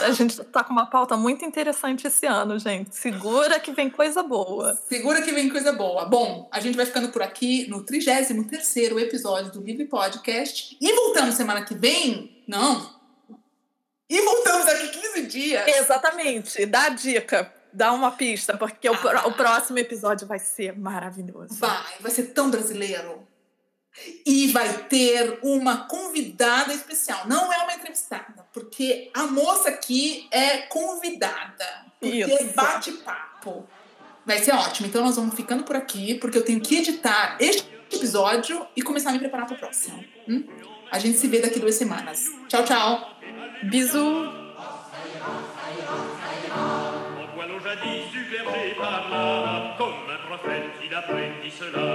[0.05, 2.95] A gente tá com uma pauta muito interessante esse ano, gente.
[2.97, 4.79] Segura que vem coisa boa.
[4.89, 6.05] Segura que vem coisa boa.
[6.07, 10.77] Bom, a gente vai ficando por aqui no 33º episódio do Livre Podcast.
[10.81, 12.43] E voltamos semana que vem?
[12.47, 12.95] Não.
[14.09, 15.67] E voltamos daqui 15 dias.
[15.67, 16.67] Exatamente.
[16.67, 18.99] Dá a dica, dá uma pista, porque o, Ah.
[18.99, 21.55] pró- o próximo episódio vai ser maravilhoso.
[21.59, 23.27] Vai, vai ser tão brasileiro.
[24.27, 27.27] E vai ter uma convidada especial.
[27.27, 31.87] Não é uma entrevistada, porque a moça aqui é convidada.
[32.01, 32.55] Porque Isso.
[32.55, 33.69] bate-papo.
[34.27, 34.89] Vai ser ótimo.
[34.89, 39.11] Então nós vamos ficando por aqui, porque eu tenho que editar este episódio e começar
[39.11, 40.03] a me preparar para o próximo.
[40.29, 40.45] hum?
[40.91, 42.25] A gente se vê daqui duas semanas.
[42.49, 43.19] Tchau, tchau.
[43.65, 44.29] Bisous!
[47.17, 51.94] On voit nos jadis du clergé par là, comme un prophète il cela,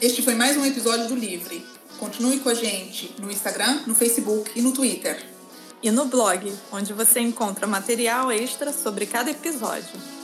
[0.00, 1.66] Este foi mais um episódio do Livre.
[1.98, 5.20] Continue com a gente no Instagram, no Facebook e no Twitter.
[5.82, 10.17] E no blog, onde você encontra material extra sobre cada episódio.